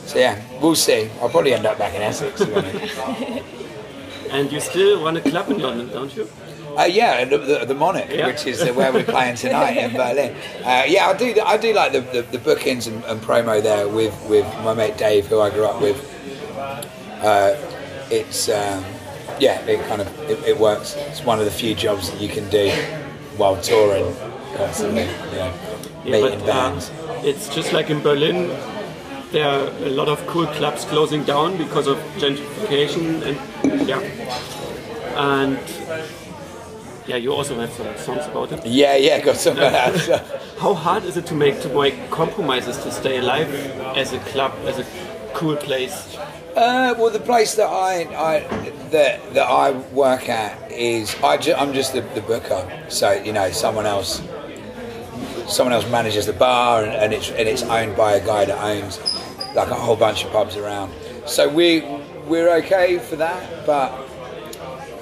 so 0.05 0.19
yeah, 0.19 0.41
we'll 0.61 0.75
see. 0.75 1.09
I'll 1.21 1.29
probably 1.29 1.53
end 1.53 1.65
up 1.65 1.77
back 1.77 1.93
in 1.93 2.01
Essex. 2.01 2.41
And 4.31 4.49
you 4.49 4.61
still 4.61 5.03
run 5.03 5.17
a 5.17 5.21
club 5.21 5.49
in 5.49 5.59
London, 5.59 5.89
don't 5.89 6.15
you? 6.15 6.25
Uh, 6.77 6.83
yeah, 6.83 7.25
the, 7.25 7.37
the, 7.37 7.65
the 7.65 7.73
Monarch, 7.75 8.09
Yeah. 8.09 8.27
which 8.27 8.45
is 8.45 8.61
uh, 8.61 8.73
where 8.73 8.91
we're 8.93 9.03
playing 9.03 9.35
tonight 9.35 9.77
in 9.77 9.91
Berlin. 10.03 10.35
Uh, 10.63 10.83
yeah, 10.87 11.07
I 11.09 11.17
do. 11.17 11.35
I 11.45 11.57
do 11.57 11.73
like 11.73 11.91
the, 11.91 12.01
the, 12.01 12.21
the 12.23 12.37
bookings 12.37 12.87
and, 12.87 13.03
and 13.05 13.19
promo 13.21 13.61
there 13.61 13.87
with, 13.87 14.13
with 14.29 14.45
my 14.63 14.73
mate 14.73 14.97
Dave, 14.97 15.27
who 15.27 15.39
I 15.41 15.49
grew 15.49 15.65
up 15.65 15.81
with. 15.81 15.97
Uh, 17.21 17.55
it's 18.09 18.49
um, 18.49 18.83
yeah, 19.39 19.59
it 19.65 19.85
kind 19.87 20.01
of 20.01 20.07
it, 20.29 20.39
it 20.47 20.57
works. 20.59 20.95
It's 20.97 21.23
one 21.25 21.39
of 21.39 21.45
the 21.45 21.51
few 21.51 21.75
jobs 21.75 22.09
that 22.11 22.21
you 22.21 22.29
can 22.29 22.49
do 22.49 22.69
while 23.37 23.59
touring 23.61 24.15
constantly. 24.55 25.03
You 25.03 25.37
know, 25.37 25.53
Yeah, 26.05 26.21
meeting 26.21 26.39
but 26.39 26.49
uh, 26.49 26.71
bands. 26.71 26.91
it's 27.23 27.53
just 27.53 27.73
like 27.73 27.89
in 27.89 28.01
Berlin. 28.01 28.49
There 29.31 29.47
are 29.47 29.67
a 29.85 29.89
lot 29.89 30.09
of 30.09 30.25
cool 30.27 30.45
clubs 30.47 30.83
closing 30.85 31.23
down 31.23 31.57
because 31.57 31.87
of 31.87 31.97
gentrification 32.17 33.21
and 33.61 33.87
yeah, 33.87 34.01
and 35.15 35.57
yeah, 37.07 37.15
you 37.15 37.33
also 37.33 37.59
have 37.59 37.71
some 37.73 37.97
songs 37.97 38.25
about 38.27 38.51
it. 38.51 38.65
Yeah, 38.65 38.95
yeah, 38.95 39.19
got 39.19 39.37
some 39.37 39.53
of 39.53 39.71
that. 39.71 40.41
How 40.59 40.73
hard 40.73 41.03
is 41.03 41.17
it 41.17 41.25
to 41.27 41.33
make 41.33 41.59
to 41.61 41.69
make 41.69 42.09
compromises 42.11 42.77
to 42.83 42.91
stay 42.91 43.17
alive 43.17 43.49
as 43.97 44.13
a 44.13 44.19
club, 44.19 44.53
as 44.65 44.79
a 44.79 44.85
cool 45.33 45.55
place? 45.55 46.17
Uh, 46.55 46.93
well, 46.97 47.09
the 47.09 47.19
place 47.19 47.55
that 47.55 47.67
I, 47.67 48.01
I 48.13 48.69
that 48.91 49.33
that 49.33 49.47
I 49.47 49.71
work 49.93 50.29
at 50.29 50.71
is 50.71 51.15
I 51.23 51.37
ju- 51.37 51.55
I'm 51.55 51.73
just 51.73 51.93
the, 51.93 52.01
the 52.01 52.21
booker, 52.21 52.61
so 52.89 53.11
you 53.11 53.33
know 53.33 53.51
someone 53.51 53.85
else 53.85 54.21
someone 55.47 55.73
else 55.73 55.89
manages 55.89 56.25
the 56.27 56.33
bar 56.33 56.83
and, 56.83 56.93
and 56.93 57.13
it's 57.13 57.29
and 57.31 57.47
it's 57.47 57.63
owned 57.63 57.95
by 57.97 58.13
a 58.13 58.25
guy 58.25 58.45
that 58.45 58.63
owns 58.63 58.99
like 59.55 59.69
a 59.69 59.75
whole 59.75 59.95
bunch 59.95 60.23
of 60.23 60.31
pubs 60.31 60.55
around. 60.55 60.93
So 61.25 61.47
we 61.49 61.81
we're 62.27 62.53
okay 62.57 62.99
for 62.99 63.15
that, 63.15 63.65
but 63.65 63.91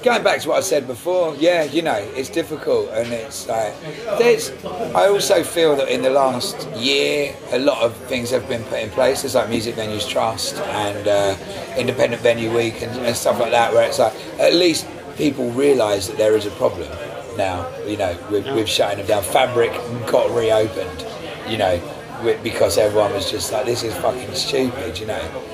going 0.02 0.22
back 0.22 0.40
to 0.40 0.48
what 0.48 0.58
I 0.58 0.60
said 0.60 0.86
before, 0.86 1.34
yeah, 1.36 1.64
you 1.64 1.82
know, 1.82 1.96
it's 2.14 2.28
difficult 2.28 2.90
and 2.90 3.12
it's 3.12 3.46
like 3.46 3.74
there's. 4.18 4.50
I 4.94 5.08
also 5.08 5.42
feel 5.42 5.76
that 5.76 5.88
in 5.88 6.02
the 6.02 6.10
last 6.10 6.68
year, 6.76 7.34
a 7.52 7.58
lot 7.58 7.82
of 7.82 7.94
things 8.08 8.30
have 8.30 8.48
been 8.48 8.62
put 8.64 8.80
in 8.80 8.90
place. 8.90 9.22
There's 9.22 9.34
like 9.34 9.48
Music 9.48 9.74
Venues 9.74 10.08
Trust 10.08 10.56
and 10.56 11.06
uh, 11.06 11.36
Independent 11.76 12.22
Venue 12.22 12.54
Week 12.54 12.82
and, 12.82 12.90
and 13.06 13.16
stuff 13.16 13.38
like 13.38 13.50
that, 13.52 13.72
where 13.72 13.86
it's 13.86 13.98
like 13.98 14.14
at 14.38 14.54
least 14.54 14.86
people 15.16 15.50
realise 15.50 16.06
that 16.08 16.16
there 16.16 16.36
is 16.36 16.46
a 16.46 16.50
problem 16.52 16.88
now. 17.36 17.68
You 17.84 17.96
know, 17.96 18.16
with, 18.30 18.46
with 18.54 18.68
shutting 18.68 18.98
them 18.98 19.06
down. 19.06 19.22
Fabric 19.22 19.72
got 20.06 20.34
reopened. 20.36 21.06
You 21.48 21.58
know, 21.58 22.38
because 22.42 22.78
everyone 22.78 23.12
was 23.12 23.30
just 23.30 23.52
like, 23.52 23.66
this 23.66 23.82
is 23.82 23.94
fucking 23.96 24.34
stupid. 24.34 24.98
You 24.98 25.06
know. 25.06 25.44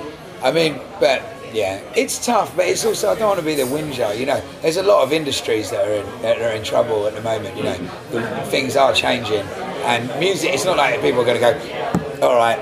I 0.43 0.51
mean, 0.51 0.79
but 0.99 1.23
yeah, 1.57 1.81
it's 1.95 2.23
tough, 2.23 2.55
but 2.55 2.67
it's 2.67 2.85
also 2.85 3.09
I 3.09 3.15
don't 3.15 3.29
want 3.29 3.39
to 3.39 3.45
be 3.45 3.55
the 3.55 3.65
whinger. 3.65 4.13
You 4.13 4.27
know, 4.27 4.39
there's 4.61 4.77
a 4.77 4.83
lot 4.83 5.01
of 5.03 5.11
industries 5.11 5.71
that 5.71 5.87
are 5.87 5.91
in, 5.91 6.21
that 6.21 6.39
are 6.39 6.51
in 6.51 6.63
trouble 6.63 7.07
at 7.07 7.15
the 7.15 7.21
moment. 7.21 7.57
You 7.57 7.63
know, 7.63 7.77
the, 8.11 8.21
things 8.51 8.75
are 8.75 8.93
changing, 8.93 9.41
and 9.81 10.07
music. 10.19 10.53
It's 10.53 10.65
not 10.65 10.77
like 10.77 11.01
people 11.01 11.21
are 11.21 11.25
going 11.25 11.41
to 11.41 12.19
go, 12.19 12.27
all 12.27 12.35
right, 12.35 12.59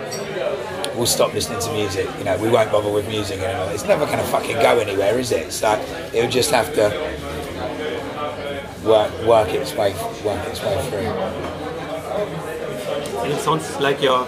we'll 0.96 1.08
stop 1.08 1.34
listening 1.34 1.60
to 1.60 1.74
music. 1.74 2.10
You 2.18 2.24
know, 2.24 2.38
we 2.38 2.48
won't 2.50 2.72
bother 2.72 2.90
with 2.90 3.06
music 3.10 3.42
anymore. 3.42 3.70
It's 3.74 3.84
never 3.84 4.06
going 4.06 4.20
to 4.20 4.24
fucking 4.28 4.62
go 4.62 4.80
anywhere, 4.80 5.20
is 5.20 5.34
it? 5.34 5.52
So 5.52 5.74
it'll 6.14 6.32
just 6.32 6.52
have 6.52 6.74
to 6.76 6.88
work 8.86 9.12
work 9.26 9.50
its 9.50 9.74
way 9.74 9.92
work 10.24 10.48
its 10.48 10.64
way 10.64 10.82
through. 10.88 11.12
And 13.24 13.34
it 13.34 13.42
sounds 13.42 13.78
like 13.82 14.02
your 14.02 14.26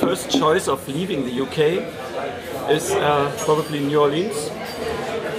first 0.00 0.30
choice 0.30 0.66
of 0.66 0.88
leaving 0.88 1.26
the 1.26 1.42
UK 1.42 2.05
is 2.70 2.90
uh, 2.92 3.30
probably 3.44 3.80
New 3.80 4.00
Orleans. 4.00 4.50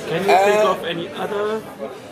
Can 0.07 0.21
you 0.23 0.31
think 0.31 0.63
Uh, 0.63 0.71
of 0.71 0.83
any 0.85 1.09
other? 1.09 1.61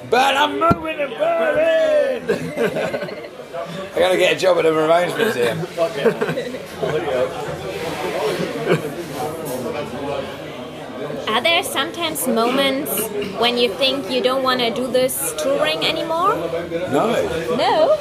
But 0.10 0.36
I'm 0.38 0.60
moving 0.60 0.98
to 0.98 1.08
Berlin. 1.08 2.24
I 3.96 4.00
gotta 4.00 4.18
get 4.18 4.34
a 4.36 4.40
job 4.40 4.58
at 4.58 4.64
the 4.64 4.72
Ramones 4.72 5.16
Museum. 5.18 5.60
Are 11.28 11.42
there 11.42 11.64
sometimes 11.64 12.28
moments 12.28 12.92
when 13.40 13.58
you 13.58 13.74
think 13.74 14.10
you 14.12 14.22
don't 14.22 14.44
want 14.44 14.60
to 14.62 14.70
do 14.74 14.88
this 14.88 15.34
touring 15.42 15.84
anymore? 15.86 16.36
No. 16.92 17.12
No? 17.58 17.98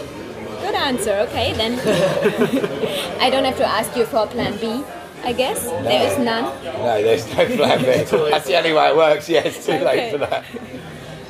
Good 0.60 0.74
answer. 0.74 1.12
Okay, 1.28 1.52
then 1.54 1.78
I 3.20 3.30
don't 3.30 3.44
have 3.44 3.56
to 3.58 3.66
ask 3.66 3.96
you 3.96 4.04
for 4.06 4.26
plan 4.26 4.56
B, 4.58 4.82
I 5.24 5.32
guess. 5.32 5.64
There 5.64 6.06
is 6.10 6.18
none. 6.18 6.44
No, 6.64 7.02
there's 7.02 7.26
no 7.28 7.46
plan 7.56 7.78
B. 7.80 7.84
That's 8.30 8.46
the 8.46 8.56
only 8.58 8.72
way 8.72 8.88
it 8.88 8.96
works. 8.96 9.28
Yeah, 9.28 9.40
it's 9.44 9.64
too 9.64 9.72
Okay. 9.72 9.84
late 9.84 10.12
for 10.12 10.18
that. 10.18 10.44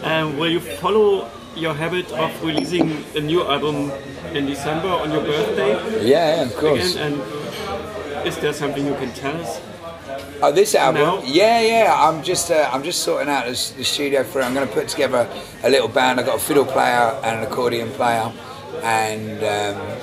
Um, 0.02 0.36
will 0.38 0.50
you 0.50 0.60
follow 0.60 1.30
your 1.56 1.74
habit 1.74 2.10
of 2.12 2.30
releasing 2.44 3.04
a 3.16 3.20
new 3.20 3.42
album 3.46 3.90
in 4.34 4.46
December 4.46 4.88
on 4.88 5.10
your 5.12 5.22
birthday 5.22 5.72
Yeah, 6.04 6.36
yeah, 6.36 6.42
of 6.42 6.56
course. 6.56 6.94
again? 6.96 7.12
And 7.14 8.26
is 8.26 8.36
there 8.38 8.52
something 8.52 8.84
you 8.84 8.94
can 8.94 9.12
tell 9.12 9.36
us? 9.40 9.60
Oh, 10.42 10.50
this 10.52 10.74
album? 10.74 11.02
No. 11.02 11.22
Yeah, 11.24 11.60
yeah. 11.60 11.94
I'm 11.96 12.22
just, 12.22 12.50
uh, 12.50 12.68
I'm 12.72 12.82
just 12.82 13.02
sorting 13.04 13.28
out 13.30 13.44
the, 13.46 13.52
the 13.76 13.84
studio 13.84 14.24
for 14.24 14.40
it. 14.40 14.44
I'm 14.44 14.52
going 14.52 14.66
to 14.66 14.74
put 14.74 14.88
together 14.88 15.28
a 15.62 15.70
little 15.70 15.88
band. 15.88 16.18
I've 16.20 16.26
got 16.26 16.36
a 16.36 16.40
fiddle 16.40 16.64
player 16.66 17.16
and 17.22 17.38
an 17.40 17.44
accordion 17.44 17.90
player, 17.92 18.30
and 18.82 19.38
um, 19.42 19.98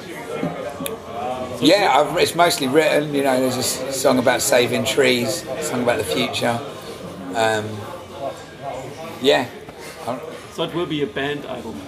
yeah, 1.62 1.94
I've, 1.96 2.18
it's 2.18 2.36
mostly 2.36 2.68
written. 2.68 3.14
You 3.14 3.24
know, 3.24 3.40
there's 3.40 3.58
a 3.58 3.92
song 3.94 4.20
about 4.20 4.42
saving 4.42 4.86
trees, 4.86 5.44
a 5.44 5.64
song 5.64 5.84
about 5.84 5.98
the 5.98 6.04
future. 6.04 6.60
Um, 7.36 7.70
yeah. 9.22 9.48
So 10.54 10.64
it 10.64 10.74
will 10.74 10.86
be 10.86 11.04
a 11.04 11.08
band 11.08 11.46
album. 11.46 11.80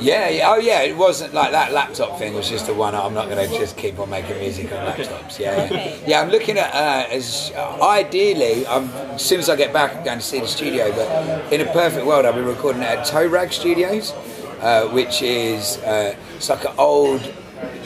Yeah, 0.00 0.28
yeah, 0.30 0.50
oh 0.50 0.56
yeah, 0.56 0.82
it 0.82 0.96
wasn't 0.96 1.34
like 1.34 1.50
that 1.52 1.72
laptop 1.72 2.18
thing 2.18 2.32
was 2.34 2.48
just 2.48 2.68
a 2.68 2.74
one. 2.74 2.94
I'm 2.94 3.12
not 3.12 3.28
going 3.28 3.46
to 3.46 3.58
just 3.58 3.76
keep 3.76 3.98
on 3.98 4.08
making 4.08 4.38
music 4.38 4.72
on 4.72 4.86
laptops. 4.86 5.38
Yeah, 5.38 5.70
yeah. 5.70 5.96
Yeah. 6.06 6.20
I'm 6.22 6.30
looking 6.30 6.56
at 6.56 6.72
uh, 6.74 7.06
as 7.10 7.52
ideally, 7.54 8.66
I'm, 8.66 8.88
as 9.14 9.22
soon 9.22 9.38
as 9.38 9.50
I 9.50 9.56
get 9.56 9.72
back, 9.72 9.94
I'm 9.96 10.04
going 10.04 10.18
to 10.18 10.24
see 10.24 10.40
the 10.40 10.46
studio. 10.46 10.90
But 10.92 11.52
in 11.52 11.60
a 11.60 11.70
perfect 11.72 12.06
world, 12.06 12.24
I'll 12.24 12.32
be 12.32 12.40
recording 12.40 12.82
at 12.82 13.04
Toe 13.06 13.26
Rag 13.26 13.52
Studios, 13.52 14.12
uh, 14.60 14.88
which 14.88 15.20
is 15.20 15.76
uh, 15.78 16.16
it's 16.36 16.48
like 16.48 16.64
an 16.64 16.74
old 16.78 17.20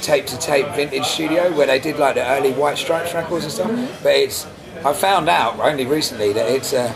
tape 0.01 0.27
to 0.27 0.39
tape 0.39 0.67
vintage 0.75 1.05
studio 1.05 1.55
where 1.57 1.67
they 1.67 1.79
did 1.79 1.99
like 1.99 2.15
the 2.15 2.27
early 2.27 2.53
White 2.53 2.79
Stripes 2.79 3.15
records 3.15 3.45
and 3.45 3.53
stuff. 3.53 4.03
But 4.03 4.15
it's 4.15 4.47
I 4.85 4.93
found 4.93 5.29
out 5.29 5.59
only 5.59 5.87
recently 5.87 6.33
that 6.33 6.51
it's 6.51 6.73
a 6.73 6.95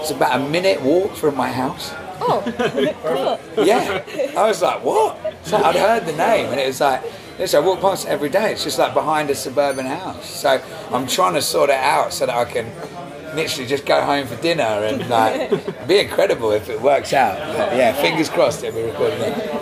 it's 0.00 0.10
about 0.10 0.40
a 0.40 0.48
minute 0.48 0.80
walk 0.82 1.14
from 1.14 1.36
my 1.36 1.50
house. 1.50 1.92
Oh, 2.20 2.42
cool. 3.56 3.64
Yeah. 3.64 4.04
I 4.36 4.46
was 4.46 4.62
like, 4.62 4.84
what? 4.84 5.18
So 5.42 5.56
I'd 5.56 5.76
heard 5.76 6.06
the 6.06 6.12
name 6.12 6.50
and 6.50 6.60
it 6.60 6.66
was 6.66 6.80
like, 6.80 7.02
yes, 7.38 7.54
I 7.54 7.60
walk 7.60 7.80
past 7.80 8.06
it 8.06 8.10
every 8.10 8.28
day. 8.28 8.52
It's 8.52 8.64
just 8.64 8.78
like 8.78 8.94
behind 8.94 9.30
a 9.30 9.34
suburban 9.34 9.86
house. 9.86 10.28
So 10.28 10.60
I'm 10.90 11.06
trying 11.06 11.34
to 11.34 11.42
sort 11.42 11.70
it 11.70 11.76
out 11.76 12.12
so 12.12 12.26
that 12.26 12.36
I 12.36 12.44
can 12.44 12.66
literally 13.34 13.68
just 13.68 13.84
go 13.84 14.00
home 14.02 14.26
for 14.26 14.36
dinner 14.36 14.62
and 14.62 15.08
like 15.08 15.86
be 15.88 15.98
incredible 15.98 16.52
if 16.52 16.68
it 16.68 16.80
works 16.80 17.12
out. 17.12 17.38
But 17.56 17.76
yeah, 17.76 17.92
fingers 17.92 18.28
crossed 18.28 18.62
it'll 18.62 18.80
be 18.80 18.86
recorded 18.86 19.20
there. 19.20 19.60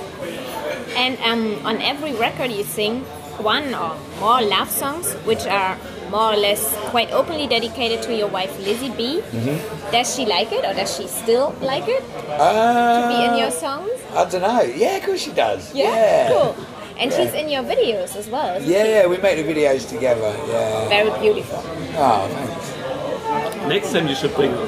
And 0.96 1.18
um, 1.20 1.66
on 1.66 1.80
every 1.82 2.14
record 2.14 2.50
you 2.50 2.64
sing 2.64 3.02
one 3.38 3.74
or 3.74 3.96
more 4.20 4.40
love 4.42 4.70
songs, 4.70 5.12
which 5.28 5.44
are 5.46 5.76
more 6.10 6.32
or 6.32 6.36
less 6.36 6.74
quite 6.90 7.10
openly 7.12 7.46
dedicated 7.46 8.00
to 8.04 8.14
your 8.14 8.28
wife 8.28 8.56
Lizzie 8.60 8.90
B. 8.90 9.20
Mm-hmm. 9.20 9.90
Does 9.92 10.14
she 10.14 10.24
like 10.24 10.52
it, 10.52 10.64
or 10.64 10.72
does 10.72 10.96
she 10.96 11.06
still 11.06 11.54
like 11.60 11.86
it 11.88 12.00
to 12.00 12.32
Uh, 12.42 13.08
be 13.08 13.24
in 13.26 13.36
your 13.38 13.50
songs? 13.50 13.90
I 14.14 14.24
don't 14.24 14.40
know. 14.40 14.62
Yeah, 14.62 14.96
of 14.96 15.04
course 15.04 15.20
she 15.20 15.32
does. 15.32 15.74
Yeah. 15.74 16.28
cool. 16.32 16.56
And 16.98 17.12
she's 17.12 17.34
in 17.34 17.50
your 17.50 17.62
videos 17.62 18.16
as 18.16 18.26
well. 18.28 18.56
isn't 18.56 18.70
Yeah, 18.70 18.84
she? 18.84 18.90
yeah, 18.90 19.06
we 19.06 19.18
make 19.18 19.36
the 19.36 19.44
videos 19.44 19.86
together. 19.86 20.32
Yeah. 20.48 20.88
Very 20.88 21.12
beautiful. 21.20 21.60
Oh, 22.00 22.24
thanks. 22.32 23.68
Next 23.68 23.92
time 23.92 24.08
you 24.08 24.14
should 24.14 24.34
bring 24.34 24.52
her. 24.52 24.66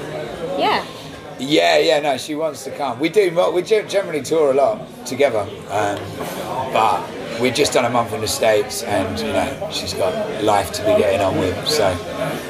Yeah. 0.58 0.84
Yeah, 1.38 1.78
yeah, 1.78 2.00
no, 2.00 2.18
she 2.18 2.34
wants 2.34 2.64
to 2.64 2.70
come. 2.70 2.98
We 2.98 3.08
do, 3.08 3.30
we 3.52 3.62
generally 3.62 4.22
tour 4.22 4.50
a 4.50 4.54
lot 4.54 5.06
together, 5.06 5.46
um, 5.70 5.98
but 6.72 7.40
we've 7.40 7.54
just 7.54 7.72
done 7.72 7.84
a 7.84 7.90
month 7.90 8.12
in 8.12 8.20
the 8.20 8.26
States 8.28 8.82
and, 8.82 9.18
you 9.20 9.32
know, 9.32 9.68
she's 9.72 9.94
got 9.94 10.42
life 10.42 10.72
to 10.72 10.82
be 10.82 10.96
getting 10.98 11.20
on 11.20 11.38
with, 11.38 11.68
so 11.68 11.86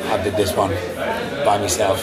I 0.06 0.22
did 0.22 0.34
this 0.36 0.54
one 0.56 0.70
by 1.44 1.58
myself. 1.58 2.02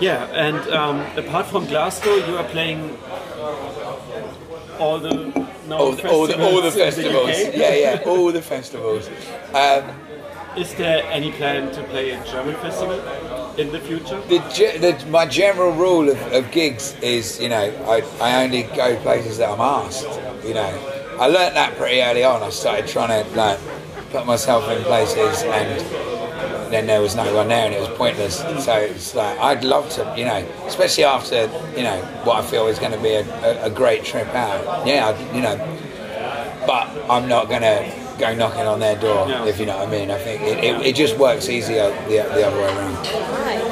Yeah, 0.00 0.24
and 0.32 0.58
um, 0.72 1.00
apart 1.16 1.46
from 1.46 1.66
Glasgow, 1.66 2.14
you 2.14 2.36
are 2.36 2.44
playing 2.44 2.96
all 4.78 4.98
the 4.98 5.12
now 5.68 5.78
All 5.78 5.92
the, 5.92 6.08
all 6.10 6.26
the, 6.26 6.42
all 6.42 6.60
the 6.60 6.70
festivals. 6.72 7.28
UK. 7.30 7.54
Yeah, 7.54 7.74
yeah, 7.74 8.02
all 8.06 8.32
the 8.32 8.42
festivals. 8.42 9.08
Um, 9.54 9.84
Is 10.56 10.74
there 10.74 11.02
any 11.10 11.30
plan 11.32 11.70
to 11.72 11.82
play 11.84 12.10
a 12.10 12.24
German 12.24 12.54
festival 12.56 12.98
in 13.58 13.72
the 13.72 13.80
future? 13.80 14.20
the, 14.28 14.38
the, 14.38 15.06
my 15.08 15.26
general 15.26 15.72
rule 15.72 16.08
of, 16.08 16.20
of 16.32 16.50
gigs 16.50 16.94
is, 17.02 17.40
you 17.40 17.48
know, 17.48 17.62
I, 17.86 18.02
I 18.20 18.44
only 18.44 18.62
go 18.64 18.96
places 19.02 19.38
that 19.38 19.50
I'm 19.50 19.60
asked. 19.60 20.06
You 20.44 20.54
know, 20.54 21.16
I 21.20 21.26
learnt 21.26 21.54
that 21.54 21.76
pretty 21.76 22.00
early 22.02 22.24
on. 22.24 22.42
I 22.42 22.50
started 22.50 22.86
trying 22.88 23.24
to 23.24 23.36
like 23.36 23.58
put 24.10 24.26
myself 24.26 24.68
in 24.70 24.82
places, 24.84 25.42
and 25.42 25.80
then 26.72 26.86
there 26.86 27.00
was 27.00 27.14
no 27.14 27.34
one 27.34 27.48
there, 27.48 27.66
and 27.66 27.74
it 27.74 27.80
was 27.80 27.90
pointless. 27.90 28.38
So 28.64 28.74
it's 28.74 29.14
like 29.14 29.38
I'd 29.38 29.62
love 29.62 29.88
to, 29.90 30.14
you 30.16 30.24
know, 30.24 30.46
especially 30.66 31.04
after 31.04 31.42
you 31.76 31.84
know 31.84 32.02
what 32.24 32.44
I 32.44 32.46
feel 32.46 32.66
is 32.66 32.78
going 32.78 32.92
to 32.92 33.00
be 33.00 33.14
a, 33.14 33.24
a, 33.44 33.66
a 33.66 33.70
great 33.70 34.04
trip 34.04 34.28
out. 34.28 34.86
Yeah, 34.86 35.16
you 35.32 35.42
know, 35.42 35.56
but 36.66 36.88
I'm 37.10 37.28
not 37.28 37.48
going 37.48 37.62
to 37.62 38.01
go 38.18 38.34
knocking 38.34 38.66
on 38.66 38.78
their 38.80 38.96
door 38.96 39.28
Yeah. 39.28 39.44
if 39.46 39.58
you 39.58 39.66
know 39.66 39.76
what 39.78 39.88
I 39.88 39.90
mean. 39.90 40.10
I 40.10 40.18
think 40.18 40.42
it, 40.42 40.58
it, 40.64 40.86
it 40.86 40.94
just 40.96 41.16
works 41.18 41.48
easier 41.48 41.90
the, 42.08 42.16
the 42.34 42.46
other 42.46 42.56
way 42.56 42.64
around. 42.66 42.94
Right. 43.38 43.62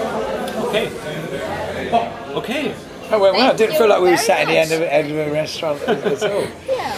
Okay. 0.68 0.90
Oh, 1.92 2.38
okay. 2.38 2.74
That 3.10 3.18
went 3.20 3.34
well. 3.34 3.48
Thank 3.48 3.54
It 3.54 3.56
didn't 3.58 3.76
feel 3.78 3.88
like 3.88 3.98
we 4.00 4.10
were 4.10 4.16
very 4.16 4.18
sat 4.18 4.40
at 4.42 4.46
the 4.48 4.56
end 4.58 4.72
of, 4.72 4.82
end 4.82 5.10
of 5.10 5.16
a 5.26 5.30
restaurant 5.32 5.82
at 5.82 6.22
all. 6.22 6.46
Yeah. 6.66 6.96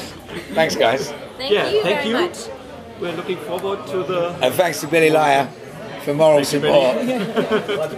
Thanks, 0.55 0.77
guys. 0.77 1.11
Thank 1.37 1.53
Yeah, 1.53 1.71
you 1.71 1.83
thank 1.83 1.97
very 1.99 2.09
you. 2.09 2.15
much. 2.15 2.39
We're 3.01 3.13
looking 3.13 3.39
forward 3.39 3.87
to 3.89 4.03
the. 4.05 4.31
And 4.43 4.55
thanks 4.55 4.81
to 4.81 4.87
Billy 4.87 5.11
Liar 5.11 5.49
for 6.05 6.15
moral 6.15 6.43
Thank 6.45 6.53
you, 6.53 6.61
Billy. 6.61 6.97
support. 6.99 7.93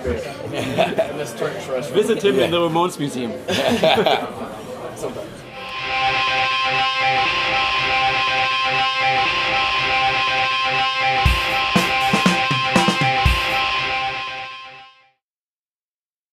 Visit 1.93 2.23
him 2.25 2.39
in 2.39 2.51
the 2.51 2.59
Ramones 2.59 2.99
Museum. 2.99 3.33
Sometimes. 4.97 5.31